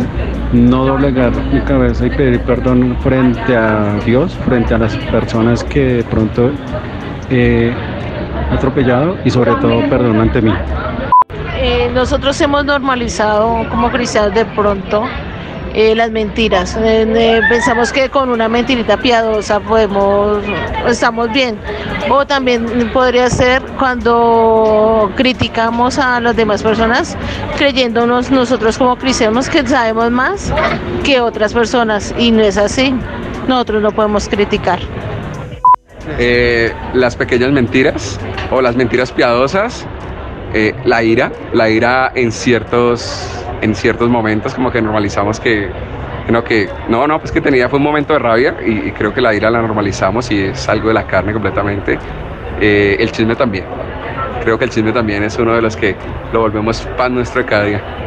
no 0.53 0.85
doblegar 0.85 1.31
mi 1.51 1.61
cabeza 1.61 2.05
y 2.05 2.11
pedir 2.11 2.39
perdón 2.41 2.95
frente 3.01 3.55
a 3.55 3.95
Dios, 4.05 4.35
frente 4.45 4.75
a 4.75 4.77
las 4.77 4.95
personas 4.95 5.63
que 5.63 5.95
de 5.95 6.03
pronto 6.03 6.51
he 7.31 7.73
atropellado 8.51 9.17
y 9.25 9.31
sobre 9.31 9.51
todo 9.55 9.89
perdón 9.89 10.21
ante 10.21 10.41
mí. 10.41 10.53
Eh, 11.55 11.89
nosotros 11.93 12.39
hemos 12.41 12.65
normalizado 12.65 13.67
como 13.69 13.89
cristianos 13.89 14.33
de 14.33 14.45
pronto 14.45 15.05
eh, 15.73 15.95
las 15.95 16.12
mentiras. 16.12 16.77
Eh, 16.79 17.41
pensamos 17.49 17.91
que 17.91 18.09
con 18.09 18.29
una 18.29 18.47
mentirita 18.47 18.97
piadosa 18.97 19.59
podemos, 19.59 20.43
estamos 20.88 21.31
bien. 21.31 21.57
O 22.09 22.25
también 22.25 22.91
podría 22.93 23.29
ser 23.29 23.62
cuando 23.79 25.12
criticamos 25.15 25.97
a 25.97 26.19
las 26.19 26.36
demás 26.36 26.62
personas, 26.62 27.17
creyéndonos 27.57 28.29
nosotros 28.31 28.77
como 28.77 28.95
cristianos 28.97 29.49
que 29.49 29.65
sabemos 29.65 30.12
más 30.12 30.53
que 31.03 31.19
otras 31.19 31.53
personas. 31.53 32.13
Y 32.17 32.31
no 32.31 32.43
es 32.43 32.57
así. 32.57 32.93
Nosotros 33.47 33.81
no 33.81 33.91
podemos 33.91 34.29
criticar. 34.29 34.79
Eh, 36.19 36.73
las 36.93 37.15
pequeñas 37.15 37.51
mentiras 37.51 38.19
o 38.51 38.62
las 38.62 38.75
mentiras 38.75 39.12
piadosas, 39.12 39.88
eh, 40.53 40.73
la 40.85 41.03
ira, 41.03 41.31
la 41.51 41.69
ira 41.69 42.11
en 42.13 42.31
ciertos, 42.31 43.45
en 43.61 43.73
ciertos 43.73 44.09
momentos 44.09 44.53
como 44.53 44.71
que 44.71 44.81
normalizamos 44.81 45.39
que, 45.39 45.69
no, 46.29 46.43
que 46.43 46.69
no, 46.89 47.07
no, 47.07 47.19
pues 47.19 47.31
que 47.31 47.41
tenía 47.41 47.69
fue 47.69 47.79
un 47.79 47.83
momento 47.83 48.13
de 48.13 48.19
rabia 48.19 48.55
y, 48.65 48.91
creo 48.91 49.13
que 49.13 49.21
la 49.21 49.33
ira 49.33 49.49
la 49.49 49.61
normalizamos 49.61 50.29
y 50.31 50.41
es 50.41 50.69
algo 50.69 50.89
de 50.89 50.93
la 50.93 51.07
carne 51.07 51.33
completamente. 51.33 51.97
Eh, 52.61 52.97
el 52.99 53.11
chisme 53.11 53.35
también, 53.35 53.65
creo 54.43 54.57
que 54.57 54.65
el 54.65 54.69
chisme 54.69 54.91
también 54.91 55.23
es 55.23 55.37
uno 55.37 55.55
de 55.55 55.61
los 55.61 55.75
que 55.75 55.95
lo 56.31 56.41
volvemos 56.41 56.87
pan 56.97 57.15
nuestro 57.15 57.45
cada 57.45 57.63
día. 57.63 58.02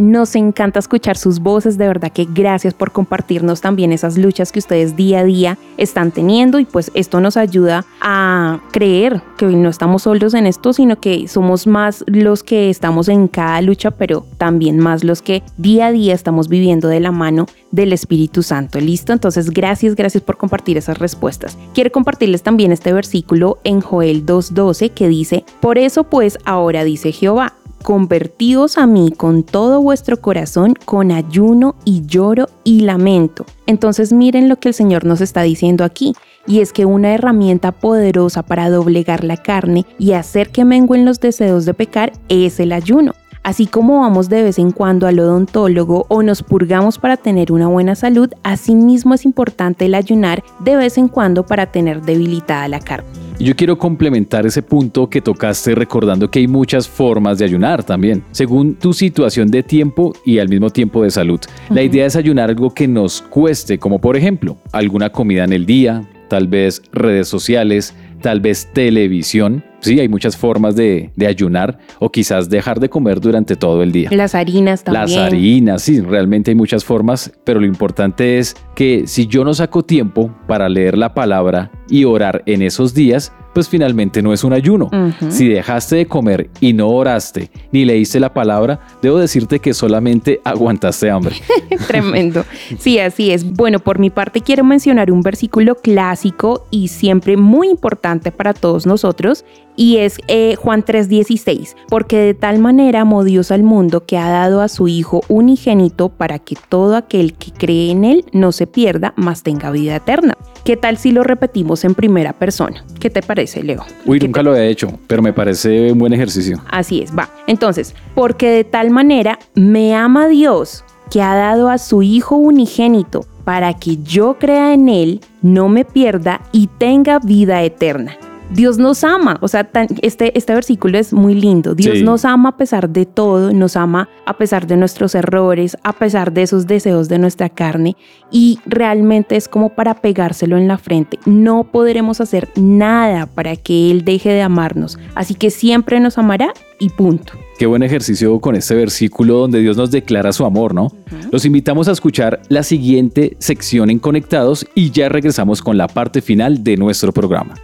Nos 0.00 0.34
encanta 0.34 0.78
escuchar 0.78 1.18
sus 1.18 1.40
voces, 1.40 1.76
de 1.76 1.86
verdad 1.86 2.10
que 2.10 2.24
gracias 2.24 2.72
por 2.72 2.90
compartirnos 2.90 3.60
también 3.60 3.92
esas 3.92 4.16
luchas 4.16 4.50
que 4.50 4.58
ustedes 4.58 4.96
día 4.96 5.18
a 5.20 5.24
día 5.24 5.58
están 5.76 6.10
teniendo 6.10 6.58
y 6.58 6.64
pues 6.64 6.90
esto 6.94 7.20
nos 7.20 7.36
ayuda 7.36 7.84
a 8.00 8.60
creer 8.72 9.20
que 9.36 9.44
no 9.44 9.68
estamos 9.68 10.04
solos 10.04 10.32
en 10.32 10.46
esto, 10.46 10.72
sino 10.72 10.98
que 10.98 11.28
somos 11.28 11.66
más 11.66 12.02
los 12.06 12.42
que 12.42 12.70
estamos 12.70 13.10
en 13.10 13.28
cada 13.28 13.60
lucha, 13.60 13.90
pero 13.90 14.24
también 14.38 14.78
más 14.78 15.04
los 15.04 15.20
que 15.20 15.42
día 15.58 15.88
a 15.88 15.92
día 15.92 16.14
estamos 16.14 16.48
viviendo 16.48 16.88
de 16.88 17.00
la 17.00 17.12
mano 17.12 17.44
del 17.70 17.92
Espíritu 17.92 18.42
Santo. 18.42 18.80
¿Listo? 18.80 19.12
Entonces, 19.12 19.50
gracias, 19.50 19.96
gracias 19.96 20.22
por 20.22 20.38
compartir 20.38 20.78
esas 20.78 20.98
respuestas. 20.98 21.58
Quiero 21.74 21.92
compartirles 21.92 22.42
también 22.42 22.72
este 22.72 22.94
versículo 22.94 23.58
en 23.64 23.82
Joel 23.82 24.24
2.12 24.24 24.92
que 24.92 25.08
dice, 25.08 25.44
por 25.60 25.76
eso 25.76 26.04
pues 26.04 26.38
ahora 26.46 26.84
dice 26.84 27.12
Jehová, 27.12 27.52
convertidos 27.82 28.78
a 28.78 28.86
mí 28.86 29.12
con 29.16 29.42
todo 29.42 29.80
vuestro 29.80 30.20
corazón, 30.20 30.74
con 30.84 31.10
ayuno 31.10 31.74
y 31.84 32.06
lloro 32.06 32.48
y 32.64 32.80
lamento. 32.80 33.44
Entonces 33.66 34.12
miren 34.12 34.48
lo 34.48 34.56
que 34.56 34.68
el 34.68 34.74
Señor 34.74 35.04
nos 35.04 35.20
está 35.20 35.42
diciendo 35.42 35.84
aquí, 35.84 36.14
y 36.46 36.60
es 36.60 36.72
que 36.72 36.84
una 36.84 37.14
herramienta 37.14 37.72
poderosa 37.72 38.42
para 38.42 38.70
doblegar 38.70 39.24
la 39.24 39.36
carne 39.36 39.86
y 39.98 40.12
hacer 40.12 40.50
que 40.50 40.64
menguen 40.64 41.04
los 41.04 41.20
deseos 41.20 41.64
de 41.64 41.74
pecar 41.74 42.12
es 42.28 42.60
el 42.60 42.72
ayuno. 42.72 43.12
Así 43.42 43.66
como 43.66 44.00
vamos 44.00 44.28
de 44.28 44.42
vez 44.42 44.58
en 44.58 44.70
cuando 44.70 45.06
al 45.06 45.18
odontólogo 45.18 46.04
o 46.08 46.22
nos 46.22 46.42
purgamos 46.42 46.98
para 46.98 47.16
tener 47.16 47.52
una 47.52 47.68
buena 47.68 47.94
salud, 47.94 48.30
asimismo 48.42 49.14
es 49.14 49.24
importante 49.24 49.86
el 49.86 49.94
ayunar 49.94 50.44
de 50.60 50.76
vez 50.76 50.98
en 50.98 51.08
cuando 51.08 51.46
para 51.46 51.66
tener 51.66 52.02
debilitada 52.02 52.68
la 52.68 52.80
carne. 52.80 53.29
Yo 53.40 53.56
quiero 53.56 53.78
complementar 53.78 54.44
ese 54.44 54.60
punto 54.60 55.08
que 55.08 55.22
tocaste 55.22 55.74
recordando 55.74 56.30
que 56.30 56.40
hay 56.40 56.46
muchas 56.46 56.86
formas 56.86 57.38
de 57.38 57.46
ayunar 57.46 57.82
también, 57.82 58.22
según 58.32 58.74
tu 58.74 58.92
situación 58.92 59.50
de 59.50 59.62
tiempo 59.62 60.12
y 60.26 60.40
al 60.40 60.50
mismo 60.50 60.68
tiempo 60.68 61.02
de 61.02 61.10
salud. 61.10 61.40
La 61.70 61.82
idea 61.82 62.04
es 62.04 62.16
ayunar 62.16 62.50
algo 62.50 62.74
que 62.74 62.86
nos 62.86 63.22
cueste, 63.22 63.78
como 63.78 63.98
por 63.98 64.14
ejemplo 64.14 64.58
alguna 64.72 65.08
comida 65.08 65.44
en 65.44 65.54
el 65.54 65.64
día, 65.64 66.06
tal 66.28 66.48
vez 66.48 66.82
redes 66.92 67.28
sociales, 67.28 67.94
tal 68.20 68.40
vez 68.40 68.68
televisión. 68.72 69.64
Sí, 69.80 69.98
hay 69.98 70.08
muchas 70.08 70.36
formas 70.36 70.76
de, 70.76 71.10
de, 71.16 71.26
ayunar 71.26 71.78
o 71.98 72.12
quizás 72.12 72.50
dejar 72.50 72.80
de 72.80 72.90
comer 72.90 73.18
durante 73.18 73.56
todo 73.56 73.82
el 73.82 73.92
día. 73.92 74.10
Las 74.12 74.34
harinas 74.34 74.84
también. 74.84 75.02
Las 75.02 75.16
harinas, 75.16 75.82
sí, 75.82 76.00
realmente 76.00 76.50
hay 76.50 76.54
muchas 76.54 76.84
formas, 76.84 77.32
pero 77.44 77.60
lo 77.60 77.66
importante 77.66 78.38
es 78.38 78.56
que 78.74 79.06
si 79.06 79.26
yo 79.26 79.42
no 79.42 79.54
saco 79.54 79.82
tiempo 79.82 80.34
para 80.46 80.68
leer 80.68 80.98
la 80.98 81.14
palabra 81.14 81.70
y 81.88 82.04
orar 82.04 82.42
en 82.44 82.60
esos 82.60 82.92
días, 82.92 83.32
pues 83.52 83.68
finalmente 83.68 84.22
no 84.22 84.32
es 84.32 84.44
un 84.44 84.52
ayuno. 84.52 84.86
Uh 84.86 84.96
-huh. 84.96 85.30
Si 85.30 85.48
dejaste 85.48 85.96
de 85.96 86.06
comer 86.06 86.50
y 86.60 86.72
no 86.72 86.88
oraste 86.88 87.50
ni 87.72 87.84
leíste 87.84 88.20
la 88.20 88.32
palabra, 88.32 88.80
debo 89.02 89.18
decirte 89.18 89.58
que 89.58 89.74
solamente 89.74 90.40
aguantaste 90.44 91.10
hambre. 91.10 91.36
Tremendo. 91.86 92.44
Sí, 92.78 92.98
así 92.98 93.30
es. 93.30 93.44
Bueno, 93.44 93.78
por 93.78 93.98
mi 93.98 94.10
parte 94.10 94.40
quiero 94.40 94.64
mencionar 94.64 95.10
un 95.10 95.22
versículo 95.22 95.74
clásico 95.74 96.66
y 96.70 96.88
siempre 96.88 97.36
muy 97.36 97.68
importante 97.68 98.32
para 98.32 98.52
todos 98.54 98.86
nosotros 98.86 99.44
y 99.76 99.96
es 99.96 100.18
eh, 100.28 100.56
Juan 100.56 100.84
3:16, 100.84 101.74
porque 101.88 102.18
de 102.18 102.34
tal 102.34 102.58
manera 102.58 103.00
amó 103.00 103.24
Dios 103.24 103.50
al 103.50 103.62
mundo 103.62 104.04
que 104.04 104.18
ha 104.18 104.28
dado 104.28 104.60
a 104.60 104.68
su 104.68 104.88
Hijo 104.88 105.22
unigénito 105.28 106.10
para 106.10 106.38
que 106.38 106.56
todo 106.68 106.96
aquel 106.96 107.34
que 107.34 107.50
cree 107.50 107.90
en 107.90 108.04
Él 108.04 108.24
no 108.32 108.52
se 108.52 108.66
pierda, 108.66 109.14
mas 109.16 109.42
tenga 109.42 109.70
vida 109.70 109.96
eterna. 109.96 110.36
¿Qué 110.64 110.76
tal 110.76 110.98
si 110.98 111.10
lo 111.10 111.22
repetimos 111.22 111.84
en 111.84 111.94
primera 111.94 112.34
persona? 112.34 112.84
¿Qué 112.98 113.08
te 113.08 113.22
parece, 113.22 113.62
Leo? 113.62 113.84
Uy, 114.04 114.18
nunca 114.18 114.42
lo 114.42 114.54
he 114.54 114.68
hecho, 114.68 114.98
pero 115.06 115.22
me 115.22 115.32
parece 115.32 115.90
un 115.90 115.98
buen 115.98 116.12
ejercicio. 116.12 116.60
Así 116.70 117.00
es, 117.00 117.16
va. 117.16 117.30
Entonces, 117.46 117.94
porque 118.14 118.50
de 118.50 118.64
tal 118.64 118.90
manera 118.90 119.38
me 119.54 119.94
ama 119.94 120.28
Dios 120.28 120.84
que 121.10 121.22
ha 121.22 121.34
dado 121.34 121.70
a 121.70 121.78
su 121.78 122.02
Hijo 122.02 122.36
unigénito 122.36 123.26
para 123.44 123.74
que 123.74 123.96
yo 124.02 124.36
crea 124.38 124.74
en 124.74 124.88
Él, 124.88 125.20
no 125.42 125.68
me 125.68 125.84
pierda 125.84 126.42
y 126.52 126.68
tenga 126.78 127.18
vida 127.18 127.62
eterna. 127.62 128.16
Dios 128.52 128.78
nos 128.78 129.04
ama, 129.04 129.38
o 129.42 129.48
sea, 129.48 129.64
tan, 129.64 129.86
este, 130.02 130.36
este 130.36 130.52
versículo 130.54 130.98
es 130.98 131.12
muy 131.12 131.34
lindo. 131.34 131.74
Dios 131.76 131.98
sí. 131.98 132.04
nos 132.04 132.24
ama 132.24 132.50
a 132.50 132.56
pesar 132.56 132.90
de 132.90 133.06
todo, 133.06 133.52
nos 133.52 133.76
ama 133.76 134.08
a 134.26 134.36
pesar 134.36 134.66
de 134.66 134.76
nuestros 134.76 135.14
errores, 135.14 135.76
a 135.84 135.92
pesar 135.92 136.32
de 136.32 136.42
esos 136.42 136.66
deseos 136.66 137.08
de 137.08 137.18
nuestra 137.18 137.48
carne 137.48 137.96
y 138.32 138.58
realmente 138.66 139.36
es 139.36 139.46
como 139.48 139.70
para 139.70 139.94
pegárselo 139.94 140.58
en 140.58 140.66
la 140.66 140.78
frente. 140.78 141.20
No 141.26 141.64
podremos 141.64 142.20
hacer 142.20 142.48
nada 142.56 143.26
para 143.26 143.54
que 143.54 143.92
Él 143.92 144.04
deje 144.04 144.30
de 144.30 144.42
amarnos, 144.42 144.98
así 145.14 145.34
que 145.34 145.50
siempre 145.50 146.00
nos 146.00 146.18
amará 146.18 146.52
y 146.80 146.88
punto. 146.88 147.34
Qué 147.56 147.66
buen 147.66 147.82
ejercicio 147.82 148.40
con 148.40 148.56
este 148.56 148.74
versículo 148.74 149.38
donde 149.38 149.60
Dios 149.60 149.76
nos 149.76 149.90
declara 149.90 150.32
su 150.32 150.44
amor, 150.44 150.74
¿no? 150.74 150.86
Uh 150.86 150.88
-huh. 150.88 151.28
Los 151.30 151.44
invitamos 151.44 151.88
a 151.88 151.92
escuchar 151.92 152.40
la 152.48 152.62
siguiente 152.62 153.36
sección 153.38 153.90
en 153.90 153.98
Conectados 153.98 154.66
y 154.74 154.90
ya 154.90 155.08
regresamos 155.08 155.62
con 155.62 155.76
la 155.76 155.86
parte 155.86 156.20
final 156.20 156.64
de 156.64 156.76
nuestro 156.76 157.12
programa. 157.12 157.54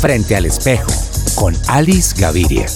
Frente 0.00 0.34
al 0.34 0.46
espejo 0.46 0.90
con 1.34 1.54
Alice 1.68 2.14
Gaviria. 2.18 2.66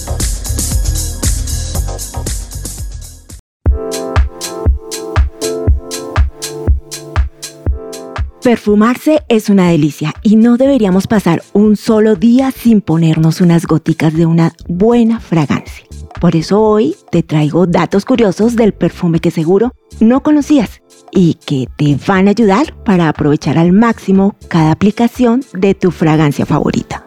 Perfumarse 8.45 9.23
es 9.27 9.49
una 9.49 9.71
delicia 9.71 10.13
y 10.21 10.35
no 10.35 10.57
deberíamos 10.57 11.07
pasar 11.07 11.41
un 11.53 11.75
solo 11.75 12.15
día 12.15 12.51
sin 12.51 12.79
ponernos 12.79 13.41
unas 13.41 13.65
goticas 13.65 14.13
de 14.13 14.27
una 14.27 14.53
buena 14.67 15.19
fragancia. 15.19 15.83
Por 16.21 16.35
eso 16.35 16.61
hoy 16.61 16.95
te 17.09 17.23
traigo 17.23 17.65
datos 17.65 18.05
curiosos 18.05 18.55
del 18.55 18.75
perfume 18.75 19.19
que 19.19 19.31
seguro 19.31 19.73
no 19.99 20.21
conocías 20.21 20.83
y 21.11 21.39
que 21.43 21.67
te 21.75 21.97
van 22.07 22.27
a 22.27 22.31
ayudar 22.31 22.75
para 22.83 23.09
aprovechar 23.09 23.57
al 23.57 23.71
máximo 23.71 24.35
cada 24.47 24.73
aplicación 24.73 25.43
de 25.53 25.73
tu 25.73 25.89
fragancia 25.89 26.45
favorita. 26.45 27.03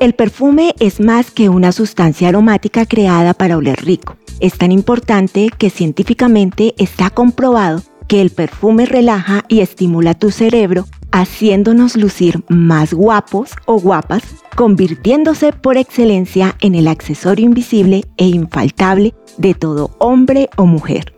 El 0.00 0.14
perfume 0.14 0.74
es 0.80 0.98
más 0.98 1.30
que 1.30 1.48
una 1.48 1.70
sustancia 1.70 2.28
aromática 2.28 2.86
creada 2.86 3.34
para 3.34 3.56
oler 3.56 3.84
rico. 3.84 4.16
Es 4.40 4.58
tan 4.58 4.72
importante 4.72 5.48
que 5.56 5.70
científicamente 5.70 6.74
está 6.76 7.08
comprobado 7.10 7.82
que 8.12 8.20
el 8.20 8.28
perfume 8.28 8.84
relaja 8.84 9.42
y 9.48 9.60
estimula 9.60 10.12
tu 10.12 10.30
cerebro, 10.30 10.84
haciéndonos 11.12 11.96
lucir 11.96 12.44
más 12.46 12.92
guapos 12.92 13.52
o 13.64 13.80
guapas, 13.80 14.22
convirtiéndose 14.54 15.54
por 15.54 15.78
excelencia 15.78 16.54
en 16.60 16.74
el 16.74 16.88
accesorio 16.88 17.46
invisible 17.46 18.04
e 18.18 18.26
infaltable 18.26 19.14
de 19.38 19.54
todo 19.54 19.96
hombre 19.96 20.50
o 20.58 20.66
mujer. 20.66 21.14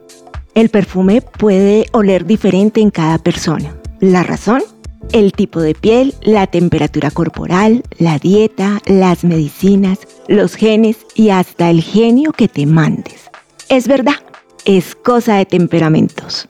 El 0.54 0.68
perfume 0.68 1.20
puede 1.20 1.86
oler 1.90 2.26
diferente 2.26 2.80
en 2.80 2.90
cada 2.90 3.18
persona. 3.18 3.74
¿La 3.98 4.22
razón? 4.22 4.62
El 5.10 5.32
tipo 5.32 5.60
de 5.60 5.74
piel, 5.74 6.14
la 6.22 6.46
temperatura 6.46 7.10
corporal, 7.10 7.82
la 7.98 8.20
dieta, 8.20 8.80
las 8.86 9.24
medicinas, 9.24 9.98
los 10.28 10.54
genes 10.54 10.98
y 11.16 11.30
hasta 11.30 11.70
el 11.70 11.82
genio 11.82 12.30
que 12.30 12.46
te 12.46 12.66
mandes. 12.66 13.32
Es 13.68 13.88
verdad, 13.88 14.22
es 14.64 14.94
cosa 14.94 15.34
de 15.34 15.44
temperamentos. 15.44 16.48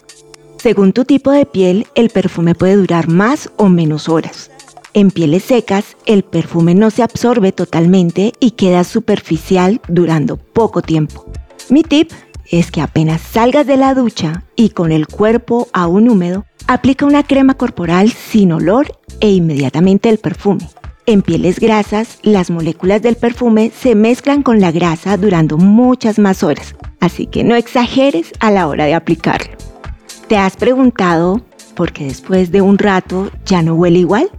Según 0.65 0.95
tu 0.95 1.05
tipo 1.05 1.31
de 1.31 1.45
piel, 1.45 1.87
el 1.95 2.09
perfume 2.09 2.55
puede 2.55 2.77
durar 2.77 3.07
más 3.07 3.51
o 3.59 3.69
menos 3.69 4.09
horas. 4.09 4.51
En 4.95 5.11
pieles 5.11 5.45
secas, 5.45 5.95
el 6.07 6.23
perfume 6.23 6.75
no 6.75 6.91
se 6.91 7.03
absorbe 7.03 7.53
totalmente 7.53 8.33
y 8.41 8.53
queda 8.53 8.83
superficial 8.85 9.83
durando 9.89 10.39
poco 10.39 10.81
tiempo. 10.81 11.31
Mi 11.69 11.83
tip 11.83 12.13
es 12.51 12.71
que 12.71 12.81
apenas 12.81 13.21
salgas 13.21 13.67
de 13.67 13.77
la 13.77 13.93
ducha 13.93 14.45
y 14.57 14.71
con 14.71 14.91
el 14.91 15.07
cuerpo 15.07 15.69
aún 15.75 16.09
húmedo, 16.09 16.47
aplica 16.67 17.05
una 17.05 17.25
crema 17.25 17.53
corporal 17.53 18.11
sin 18.11 18.51
olor 18.51 18.99
e 19.21 19.33
inmediatamente 19.33 20.09
el 20.09 20.17
perfume. 20.17 20.67
En 21.05 21.21
pieles 21.21 21.61
grasas, 21.61 22.19
las 22.23 22.49
moléculas 22.49 23.03
del 23.03 23.17
perfume 23.17 23.71
se 23.79 23.95
mezclan 23.95 24.43
con 24.43 24.63
la 24.63 24.73
grasa 24.73 25.19
durando 25.19 25.59
muchas 25.59 26.19
más 26.19 26.43
horas, 26.43 26.75
así 27.01 27.27
que 27.27 27.45
no 27.45 27.55
exageres 27.55 28.33
a 28.41 28.51
la 28.51 28.67
hora 28.67 28.87
de 28.87 28.95
aplicarlo. 28.95 29.74
¿Te 30.29 30.39
has 30.39 30.57
preguntado 30.57 31.43
por 31.75 31.93
qué 31.93 32.05
después 32.05 32.51
de 32.51 32.63
un 32.63 32.79
rato 32.79 33.31
ya 33.45 33.61
no 33.61 33.75
huele 33.75 33.99
igual? 33.99 34.31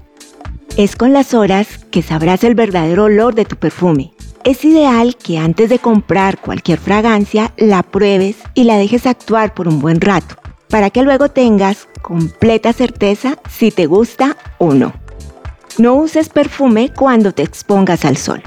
Es 0.77 0.95
con 0.95 1.13
las 1.13 1.35
horas 1.35 1.67
que 1.91 2.01
sabrás 2.01 2.43
el 2.43 2.55
verdadero 2.55 3.03
olor 3.03 3.35
de 3.35 3.45
tu 3.45 3.55
perfume. 3.55 4.11
Es 4.43 4.65
ideal 4.65 5.15
que 5.15 5.37
antes 5.37 5.69
de 5.69 5.77
comprar 5.77 6.39
cualquier 6.41 6.79
fragancia 6.79 7.53
la 7.57 7.83
pruebes 7.83 8.37
y 8.55 8.63
la 8.63 8.77
dejes 8.77 9.05
actuar 9.05 9.53
por 9.53 9.67
un 9.67 9.79
buen 9.79 10.01
rato, 10.01 10.35
para 10.69 10.89
que 10.89 11.03
luego 11.03 11.29
tengas 11.29 11.87
completa 12.01 12.73
certeza 12.73 13.37
si 13.47 13.69
te 13.69 13.85
gusta 13.85 14.37
o 14.57 14.73
no. 14.73 14.91
No 15.77 15.93
uses 15.93 16.29
perfume 16.29 16.91
cuando 16.95 17.31
te 17.31 17.43
expongas 17.43 18.05
al 18.05 18.17
sol. 18.17 18.41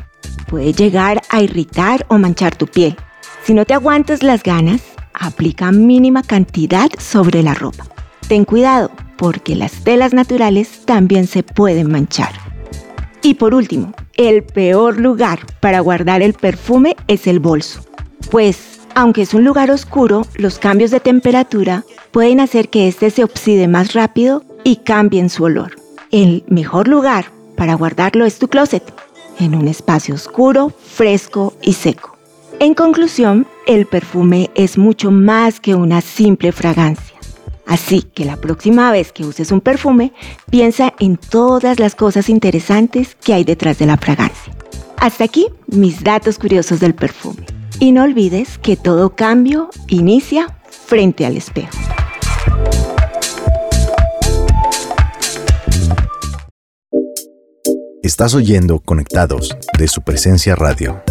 Puede 0.48 0.72
llegar 0.72 1.22
a 1.30 1.40
irritar 1.40 2.04
o 2.08 2.18
manchar 2.18 2.56
tu 2.56 2.66
piel. 2.66 2.96
Si 3.44 3.54
no 3.54 3.64
te 3.64 3.74
aguantas 3.74 4.24
las 4.24 4.42
ganas, 4.42 4.82
aplica 5.18 5.72
mínima 5.72 6.22
cantidad 6.22 6.88
sobre 6.98 7.42
la 7.42 7.54
ropa. 7.54 7.86
ten 8.28 8.44
cuidado, 8.44 8.90
porque 9.16 9.56
las 9.56 9.72
telas 9.84 10.12
naturales 10.12 10.84
también 10.84 11.26
se 11.26 11.42
pueden 11.42 11.90
manchar. 11.90 12.32
Y 13.22 13.34
por 13.34 13.54
último, 13.54 13.92
el 14.16 14.44
peor 14.44 15.00
lugar 15.00 15.40
para 15.60 15.80
guardar 15.80 16.22
el 16.22 16.34
perfume 16.34 16.96
es 17.08 17.26
el 17.26 17.40
bolso, 17.40 17.80
pues 18.30 18.78
aunque 18.94 19.22
es 19.22 19.32
un 19.32 19.44
lugar 19.44 19.70
oscuro, 19.70 20.26
los 20.34 20.58
cambios 20.58 20.90
de 20.90 21.00
temperatura 21.00 21.84
pueden 22.10 22.40
hacer 22.40 22.68
que 22.68 22.88
éste 22.88 23.10
se 23.10 23.22
oxide 23.22 23.68
más 23.68 23.92
rápido 23.92 24.44
y 24.64 24.76
cambie 24.76 25.20
en 25.20 25.30
su 25.30 25.44
olor. 25.44 25.76
El 26.10 26.44
mejor 26.48 26.88
lugar 26.88 27.26
para 27.56 27.74
guardarlo 27.74 28.24
es 28.24 28.38
tu 28.38 28.48
closet, 28.48 28.82
en 29.38 29.54
un 29.54 29.68
espacio 29.68 30.14
oscuro, 30.14 30.70
fresco 30.70 31.54
y 31.62 31.74
seco. 31.74 32.17
En 32.60 32.74
conclusión, 32.74 33.46
el 33.68 33.86
perfume 33.86 34.50
es 34.56 34.78
mucho 34.78 35.12
más 35.12 35.60
que 35.60 35.76
una 35.76 36.00
simple 36.00 36.50
fragancia. 36.50 37.16
Así 37.66 38.02
que 38.02 38.24
la 38.24 38.36
próxima 38.36 38.90
vez 38.90 39.12
que 39.12 39.24
uses 39.24 39.52
un 39.52 39.60
perfume, 39.60 40.12
piensa 40.50 40.92
en 40.98 41.18
todas 41.18 41.78
las 41.78 41.94
cosas 41.94 42.28
interesantes 42.28 43.14
que 43.14 43.32
hay 43.32 43.44
detrás 43.44 43.78
de 43.78 43.86
la 43.86 43.96
fragancia. 43.96 44.52
Hasta 44.96 45.22
aquí 45.22 45.46
mis 45.68 46.02
datos 46.02 46.36
curiosos 46.36 46.80
del 46.80 46.96
perfume. 46.96 47.46
Y 47.78 47.92
no 47.92 48.02
olvides 48.02 48.58
que 48.58 48.76
todo 48.76 49.14
cambio 49.14 49.70
inicia 49.86 50.58
frente 50.68 51.26
al 51.26 51.36
espejo. 51.36 51.70
Estás 58.02 58.34
oyendo 58.34 58.80
Conectados 58.80 59.56
de 59.78 59.86
su 59.86 60.02
presencia 60.02 60.56
radio. 60.56 61.04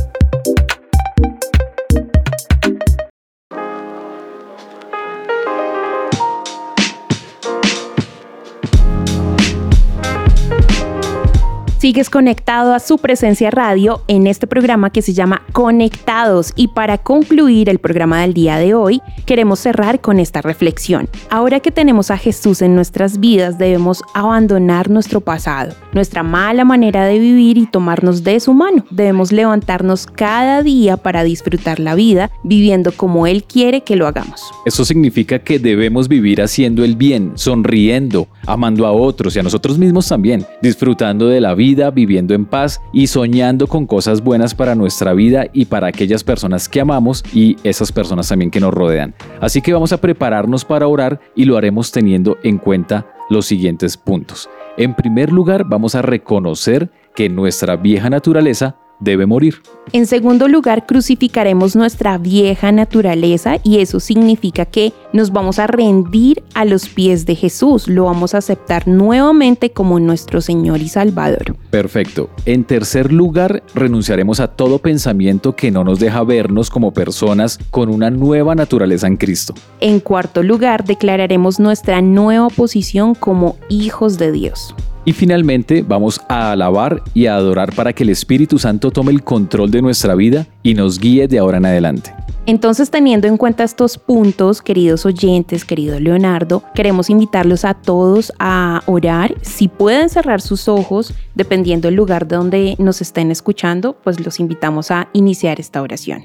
Sigues 11.98 12.12
conectado 12.12 12.76
a 12.76 12.80
su 12.80 13.00
presencia 13.00 13.50
radio 13.50 14.04
en 14.08 14.28
este 14.28 14.46
programa 14.46 14.92
que 14.92 15.02
se 15.02 15.16
llama 15.16 15.42
Conectados 15.52 16.54
y 16.56 16.68
para 16.68 17.00
concluir 17.00 17.70
el 17.70 17.80
programa 17.80 18.22
del 18.22 18.36
día 18.36 18.58
de 18.60 18.76
hoy 18.76 19.02
queremos 19.26 19.62
cerrar 19.62 20.00
con 20.00 20.20
esta 20.20 20.44
reflexión. 20.44 21.10
Ahora 21.32 21.60
que 21.60 21.72
tenemos 21.72 22.12
a 22.12 22.18
Jesús 22.20 22.62
en 22.62 22.76
nuestras 22.76 23.20
vidas 23.20 23.58
debemos 23.58 24.04
abandonar 24.14 24.92
nuestro 24.92 25.22
pasado, 25.22 25.74
nuestra 25.92 26.22
mala 26.22 26.66
manera 26.66 27.04
de 27.04 27.18
vivir 27.18 27.58
y 27.58 27.66
tomarnos 27.66 28.24
de 28.24 28.40
su 28.42 28.54
mano. 28.54 28.86
Debemos 28.92 29.32
levantarnos 29.32 30.06
cada 30.06 30.62
día 30.62 30.98
para 30.98 31.24
disfrutar 31.24 31.80
la 31.80 31.96
vida 31.96 32.30
viviendo 32.44 32.92
como 32.92 33.26
Él 33.26 33.44
quiere 33.44 33.82
que 33.82 33.96
lo 33.96 34.06
hagamos. 34.06 34.44
Eso 34.68 34.86
significa 34.86 35.40
que 35.40 35.58
debemos 35.58 36.08
vivir 36.08 36.44
haciendo 36.44 36.84
el 36.84 36.96
bien, 36.96 37.32
sonriendo, 37.34 38.28
amando 38.46 38.86
a 38.86 38.92
otros 38.92 39.36
y 39.36 39.40
a 39.40 39.44
nosotros 39.44 39.80
mismos 39.80 40.08
también, 40.08 40.46
disfrutando 40.62 41.28
de 41.28 41.42
la 41.42 41.56
vida 41.56 41.87
viviendo 41.92 42.34
en 42.34 42.46
paz 42.46 42.82
y 42.94 43.08
soñando 43.08 43.68
con 43.68 43.86
cosas 43.86 44.22
buenas 44.22 44.56
para 44.56 44.76
nuestra 44.76 45.14
vida 45.14 45.48
y 45.54 45.66
para 45.66 45.88
aquellas 45.88 46.24
personas 46.24 46.70
que 46.70 46.82
amamos 46.82 47.24
y 47.34 47.58
esas 47.64 47.92
personas 47.92 48.30
también 48.30 48.52
que 48.52 48.60
nos 48.60 48.74
rodean. 48.74 49.14
Así 49.42 49.62
que 49.62 49.74
vamos 49.74 49.94
a 49.94 50.02
prepararnos 50.02 50.66
para 50.66 50.88
orar 50.88 51.20
y 51.36 51.46
lo 51.46 51.58
haremos 51.58 51.92
teniendo 51.92 52.38
en 52.44 52.58
cuenta 52.58 53.08
los 53.30 53.46
siguientes 53.46 53.98
puntos. 53.98 54.50
En 54.78 54.96
primer 54.96 55.32
lugar, 55.32 55.66
vamos 55.66 55.96
a 55.96 56.02
reconocer 56.02 56.90
que 57.16 57.30
nuestra 57.30 57.76
vieja 57.76 58.10
naturaleza 58.10 58.76
debe 59.00 59.26
morir. 59.26 59.62
En 59.94 60.06
segundo 60.06 60.48
lugar, 60.48 60.86
crucificaremos 60.86 61.76
nuestra 61.76 62.18
vieja 62.18 62.72
naturaleza 62.72 63.58
y 63.64 63.80
eso 63.80 64.00
significa 64.00 64.66
que 64.66 64.92
nos 65.14 65.32
vamos 65.32 65.60
a 65.60 65.68
rendir 65.68 66.44
a 66.54 66.66
los 66.66 66.90
pies 66.90 67.26
de 67.26 67.36
Jesús, 67.36 67.88
lo 67.88 68.06
vamos 68.06 68.34
a 68.34 68.40
aceptar 68.40 68.88
nuevamente 68.88 69.72
como 69.72 70.00
nuestro 70.00 70.42
Señor 70.42 70.82
y 70.82 70.90
Salvador. 70.90 71.56
Perfecto. 71.70 72.30
En 72.46 72.64
tercer 72.64 73.14
lugar, 73.14 73.64
renunciaremos 73.74 74.40
a 74.40 74.48
todo 74.48 74.80
pensamiento 74.80 75.56
que 75.56 75.72
no 75.72 75.84
nos 75.84 76.00
deja 76.00 76.24
vernos 76.24 76.70
como 76.70 76.94
personas 76.94 77.60
con 77.72 77.90
una 77.90 78.10
nueva 78.10 78.56
naturaleza 78.56 79.08
en 79.08 79.18
Cristo. 79.18 79.54
En 79.80 80.00
cuarto 80.00 80.44
lugar, 80.44 80.84
declararemos 80.84 81.60
nuestra 81.60 82.02
nueva 82.02 82.50
posición 82.50 83.16
como 83.16 83.56
hijos 83.70 84.18
de 84.18 84.32
Dios. 84.32 84.76
Y 85.08 85.14
finalmente 85.14 85.86
vamos 85.88 86.20
a 86.28 86.52
alabar 86.52 87.02
y 87.14 87.28
a 87.28 87.36
adorar 87.36 87.74
para 87.74 87.94
que 87.94 88.04
el 88.04 88.10
Espíritu 88.10 88.60
Santo 88.60 88.92
tome 88.92 89.14
el 89.14 89.24
control 89.24 89.72
de 89.72 89.82
nuestra 89.82 90.16
vida 90.16 90.48
y 90.64 90.74
nos 90.74 91.00
guíe 91.00 91.30
de 91.30 91.40
ahora 91.40 91.60
en 91.60 91.66
adelante. 91.66 92.14
Entonces, 92.46 92.90
teniendo 92.92 93.26
en 93.26 93.38
cuenta 93.38 93.64
estos 93.64 93.98
puntos, 93.98 94.62
queridos 94.62 95.06
oyentes, 95.06 95.64
querido 95.64 95.98
Leonardo, 96.02 96.62
queremos 96.76 97.10
invitarlos 97.10 97.64
a 97.64 97.74
todos 97.74 98.34
a 98.38 98.84
orar. 98.86 99.34
Si 99.44 99.70
pueden 99.70 100.10
cerrar 100.10 100.42
sus 100.42 100.68
ojos, 100.68 101.14
dependiendo 101.36 101.88
del 101.88 101.96
lugar 101.96 102.28
de 102.28 102.36
donde 102.36 102.76
nos 102.78 103.00
estén 103.00 103.32
escuchando, 103.32 103.96
pues 104.04 104.20
los 104.20 104.42
invitamos 104.42 104.92
a 104.92 105.08
iniciar 105.14 105.62
esta 105.62 105.82
oración. 105.82 106.24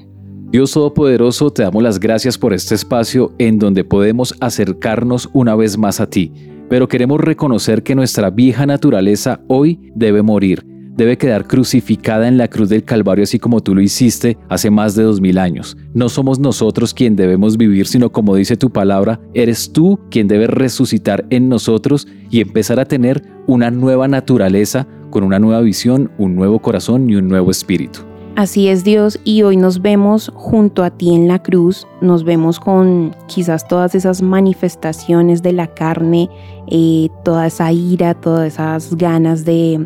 Dios 0.51 0.73
Todopoderoso, 0.73 1.51
te 1.51 1.63
damos 1.63 1.83
las 1.83 2.01
gracias 2.01 2.37
por 2.37 2.51
este 2.51 2.75
espacio 2.75 3.31
en 3.37 3.59
donde 3.59 3.85
podemos 3.85 4.35
acercarnos 4.41 5.29
una 5.31 5.55
vez 5.55 5.77
más 5.77 6.01
a 6.01 6.09
ti 6.09 6.33
pero 6.69 6.87
queremos 6.87 7.19
reconocer 7.19 7.83
que 7.83 7.95
nuestra 7.95 8.29
vieja 8.29 8.65
naturaleza 8.65 9.41
hoy 9.47 9.91
debe 9.95 10.21
morir, 10.21 10.65
debe 10.95 11.17
quedar 11.17 11.47
crucificada 11.47 12.27
en 12.27 12.37
la 12.37 12.47
cruz 12.47 12.69
del 12.69 12.83
Calvario 12.83 13.23
así 13.23 13.39
como 13.39 13.61
tú 13.61 13.73
lo 13.75 13.81
hiciste 13.81 14.37
hace 14.49 14.69
más 14.69 14.95
de 14.95 15.03
dos 15.03 15.21
mil 15.21 15.37
años. 15.37 15.77
No 15.93 16.09
somos 16.09 16.39
nosotros 16.39 16.93
quien 16.93 17.15
debemos 17.15 17.57
vivir, 17.57 17.87
sino 17.87 18.11
como 18.11 18.35
dice 18.35 18.57
tu 18.57 18.71
palabra, 18.71 19.19
eres 19.33 19.71
tú 19.71 19.99
quien 20.09 20.27
debe 20.27 20.47
resucitar 20.47 21.25
en 21.29 21.49
nosotros 21.49 22.07
y 22.29 22.41
empezar 22.41 22.79
a 22.79 22.85
tener 22.85 23.23
una 23.47 23.71
nueva 23.71 24.07
naturaleza 24.07 24.87
con 25.09 25.23
una 25.23 25.39
nueva 25.39 25.61
visión, 25.61 26.11
un 26.17 26.35
nuevo 26.35 26.59
corazón 26.59 27.09
y 27.09 27.15
un 27.15 27.27
nuevo 27.27 27.51
espíritu. 27.51 27.99
Así 28.35 28.67
es 28.67 28.83
Dios 28.83 29.19
y 29.23 29.43
hoy 29.43 29.57
nos 29.57 29.79
vemos 29.79 30.31
junto 30.33 30.83
a 30.83 30.89
ti 30.89 31.13
en 31.13 31.27
la 31.27 31.43
cruz, 31.43 31.87
nos 32.01 32.23
vemos 32.23 32.59
con 32.59 33.15
quizás 33.27 33.67
todas 33.67 33.93
esas 33.93 34.23
manifestaciones 34.23 35.43
de 35.43 35.53
la 35.53 35.67
carne, 35.67 36.31
eh, 36.67 37.09
toda 37.23 37.45
esa 37.45 37.71
ira, 37.71 38.15
todas 38.15 38.53
esas 38.53 38.95
ganas 38.95 39.45
de 39.45 39.85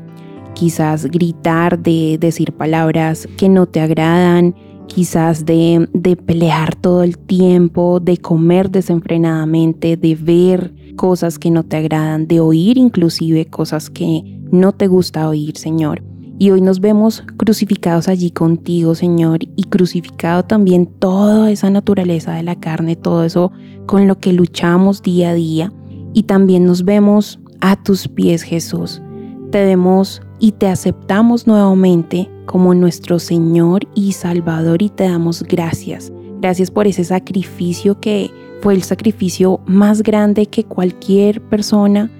quizás 0.53 1.07
gritar, 1.07 1.77
de 1.77 2.17
decir 2.21 2.53
palabras 2.53 3.27
que 3.37 3.49
no 3.49 3.65
te 3.65 3.81
agradan, 3.81 4.55
quizás 4.87 5.45
de, 5.45 5.89
de 5.91 6.15
pelear 6.15 6.73
todo 6.73 7.03
el 7.03 7.17
tiempo, 7.17 7.99
de 7.99 8.17
comer 8.17 8.71
desenfrenadamente, 8.71 9.97
de 9.97 10.15
ver 10.15 10.73
cosas 10.95 11.37
que 11.37 11.51
no 11.51 11.63
te 11.63 11.75
agradan, 11.75 12.27
de 12.27 12.39
oír 12.39 12.77
inclusive 12.77 13.45
cosas 13.47 13.89
que 13.89 14.39
no 14.51 14.71
te 14.71 14.87
gusta 14.87 15.27
oír, 15.27 15.57
Señor. 15.57 16.01
Y 16.39 16.51
hoy 16.51 16.61
nos 16.61 16.79
vemos 16.79 17.23
crucificados 17.37 18.07
allí 18.07 18.29
contigo, 18.29 18.93
Señor, 18.93 19.39
y 19.55 19.63
crucificado 19.63 20.43
también 20.43 20.85
toda 20.85 21.51
esa 21.51 21.69
naturaleza 21.69 22.33
de 22.33 22.43
la 22.43 22.59
carne, 22.59 22.95
todo 22.95 23.23
eso 23.23 23.51
con 23.87 24.07
lo 24.07 24.19
que 24.19 24.33
luchamos 24.33 25.01
día 25.01 25.31
a 25.31 25.33
día. 25.33 25.73
Y 26.13 26.23
también 26.23 26.65
nos 26.65 26.85
vemos 26.85 27.39
a 27.59 27.75
tus 27.81 28.07
pies, 28.07 28.43
Jesús. 28.43 29.01
Te 29.51 29.65
vemos 29.65 30.21
y 30.39 30.51
te 30.51 30.67
aceptamos 30.67 31.47
nuevamente 31.47 32.29
como 32.45 32.75
nuestro 32.75 33.17
Señor 33.17 33.87
y 33.95 34.11
Salvador 34.11 34.83
y 34.83 34.89
te 34.89 35.05
damos 35.05 35.41
gracias. 35.41 36.11
Gracias 36.39 36.69
por 36.69 36.85
ese 36.85 37.03
sacrificio 37.03 37.99
que 37.99 38.29
fue 38.61 38.75
el 38.75 38.83
sacrificio 38.83 39.59
más 39.65 40.03
grande 40.03 40.45
que 40.45 40.63
cualquier 40.63 41.41
persona 41.41 42.11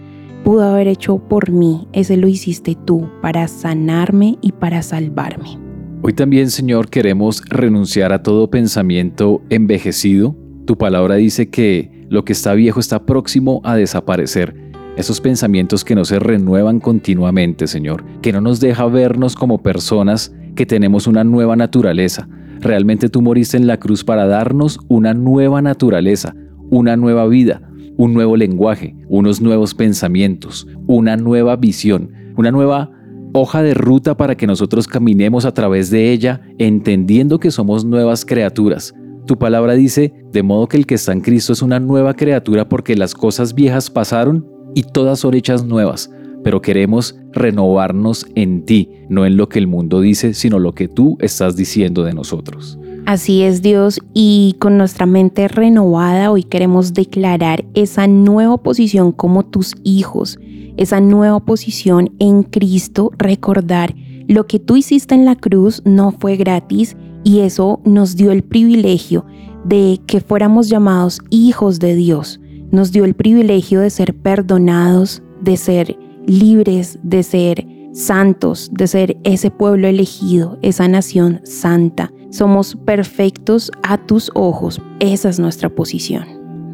pudo 0.48 0.64
haber 0.64 0.88
hecho 0.88 1.18
por 1.18 1.52
mí, 1.52 1.90
ese 1.92 2.16
lo 2.16 2.30
hiciste 2.30 2.78
tú 2.86 3.10
para 3.22 3.50
sanarme 3.50 4.38
y 4.42 4.54
para 4.54 4.82
salvarme. 4.82 5.60
Hoy 6.02 6.14
también, 6.14 6.50
Señor, 6.52 6.90
queremos 6.90 7.44
renunciar 7.50 8.14
a 8.14 8.24
todo 8.24 8.50
pensamiento 8.50 9.42
envejecido. 9.50 10.38
Tu 10.66 10.78
palabra 10.78 11.16
dice 11.16 11.50
que 11.50 12.06
lo 12.08 12.24
que 12.24 12.32
está 12.32 12.54
viejo 12.54 12.80
está 12.80 13.06
próximo 13.06 13.60
a 13.66 13.76
desaparecer. 13.76 14.56
Esos 14.96 15.20
pensamientos 15.20 15.84
que 15.84 15.96
no 15.96 16.06
se 16.06 16.18
renuevan 16.18 16.80
continuamente, 16.80 17.68
Señor, 17.68 18.06
que 18.22 18.32
no 18.32 18.40
nos 18.40 18.62
deja 18.62 18.86
vernos 18.86 19.36
como 19.36 19.62
personas 19.62 20.34
que 20.56 20.66
tenemos 20.66 21.08
una 21.08 21.26
nueva 21.26 21.58
naturaleza. 21.58 22.26
Realmente 22.62 23.10
tú 23.10 23.22
moriste 23.22 23.58
en 23.58 23.68
la 23.68 23.82
cruz 23.82 24.06
para 24.06 24.26
darnos 24.26 24.80
una 24.88 25.14
nueva 25.14 25.62
naturaleza, 25.62 26.34
una 26.70 26.96
nueva 26.96 27.28
vida 27.28 27.67
un 27.98 28.14
nuevo 28.14 28.38
lenguaje, 28.38 28.96
unos 29.10 29.42
nuevos 29.42 29.74
pensamientos, 29.74 30.68
una 30.88 31.18
nueva 31.18 31.56
visión, 31.56 32.12
una 32.38 32.52
nueva 32.52 32.92
hoja 33.34 33.62
de 33.62 33.74
ruta 33.74 34.16
para 34.16 34.36
que 34.36 34.48
nosotros 34.48 34.88
caminemos 34.88 35.46
a 35.46 35.54
través 35.54 35.90
de 35.90 36.12
ella, 36.12 36.42
entendiendo 36.58 37.40
que 37.40 37.52
somos 37.52 37.86
nuevas 37.86 38.26
criaturas. 38.26 38.94
Tu 39.26 39.38
palabra 39.38 39.74
dice, 39.74 40.14
de 40.32 40.44
modo 40.44 40.68
que 40.68 40.78
el 40.78 40.86
que 40.86 40.96
está 40.96 41.12
en 41.12 41.22
Cristo 41.22 41.54
es 41.54 41.62
una 41.62 41.80
nueva 41.80 42.14
criatura 42.14 42.70
porque 42.70 42.96
las 42.96 43.14
cosas 43.14 43.54
viejas 43.54 43.90
pasaron 43.90 44.48
y 44.74 44.84
todas 44.84 45.20
son 45.20 45.34
hechas 45.34 45.66
nuevas, 45.66 46.10
pero 46.44 46.62
queremos 46.62 47.20
renovarnos 47.34 48.26
en 48.36 48.64
ti, 48.66 48.90
no 49.10 49.26
en 49.26 49.36
lo 49.36 49.50
que 49.50 49.60
el 49.60 49.68
mundo 49.68 50.02
dice, 50.02 50.34
sino 50.34 50.60
lo 50.60 50.74
que 50.74 50.88
tú 50.88 51.18
estás 51.20 51.56
diciendo 51.56 52.04
de 52.04 52.14
nosotros. 52.14 52.80
Así 53.08 53.43
es 53.43 53.62
Dios 53.62 54.02
y 54.13 54.58
con 54.60 54.78
nuestra 54.78 55.06
mente 55.06 55.48
renovada 55.48 56.30
hoy 56.30 56.43
queremos 56.43 56.93
declarar 56.93 57.63
esa 57.74 58.06
nueva 58.06 58.58
posición 58.58 59.13
como 59.13 59.46
tus 59.46 59.76
hijos, 59.86 60.38
esa 60.76 61.00
nueva 61.00 61.39
posición 61.39 62.12
en 62.20 62.43
Cristo, 62.43 63.12
recordar 63.17 63.96
lo 64.28 64.46
que 64.46 64.60
tú 64.60 64.76
hiciste 64.76 65.15
en 65.15 65.24
la 65.24 65.38
cruz 65.38 65.82
no 65.86 66.12
fue 66.12 66.36
gratis 66.36 66.98
y 67.24 67.39
eso 67.39 67.80
nos 67.86 68.17
dio 68.17 68.34
el 68.34 68.43
privilegio 68.43 69.26
de 69.63 70.02
que 70.06 70.20
fuéramos 70.20 70.67
llamados 70.67 71.22
hijos 71.30 71.80
de 71.80 71.96
Dios. 71.96 72.41
Nos 72.72 72.91
dio 72.91 73.06
el 73.06 73.13
privilegio 73.13 73.80
de 73.80 73.89
ser 73.89 74.17
perdonados, 74.17 75.24
de 75.39 75.56
ser 75.56 75.98
libres, 76.26 77.00
de 77.04 77.24
ser 77.24 77.65
santos, 77.98 78.70
de 78.72 78.88
ser 78.88 79.18
ese 79.24 79.50
pueblo 79.50 79.88
elegido, 79.88 80.60
esa 80.62 80.88
nación 80.88 81.42
santa. 81.44 82.12
Somos 82.30 82.78
perfectos 82.86 83.72
a 83.84 83.98
tus 83.98 84.30
ojos. 84.36 84.82
Esa 85.00 85.30
es 85.30 85.40
nuestra 85.40 85.70
posición. 85.70 86.26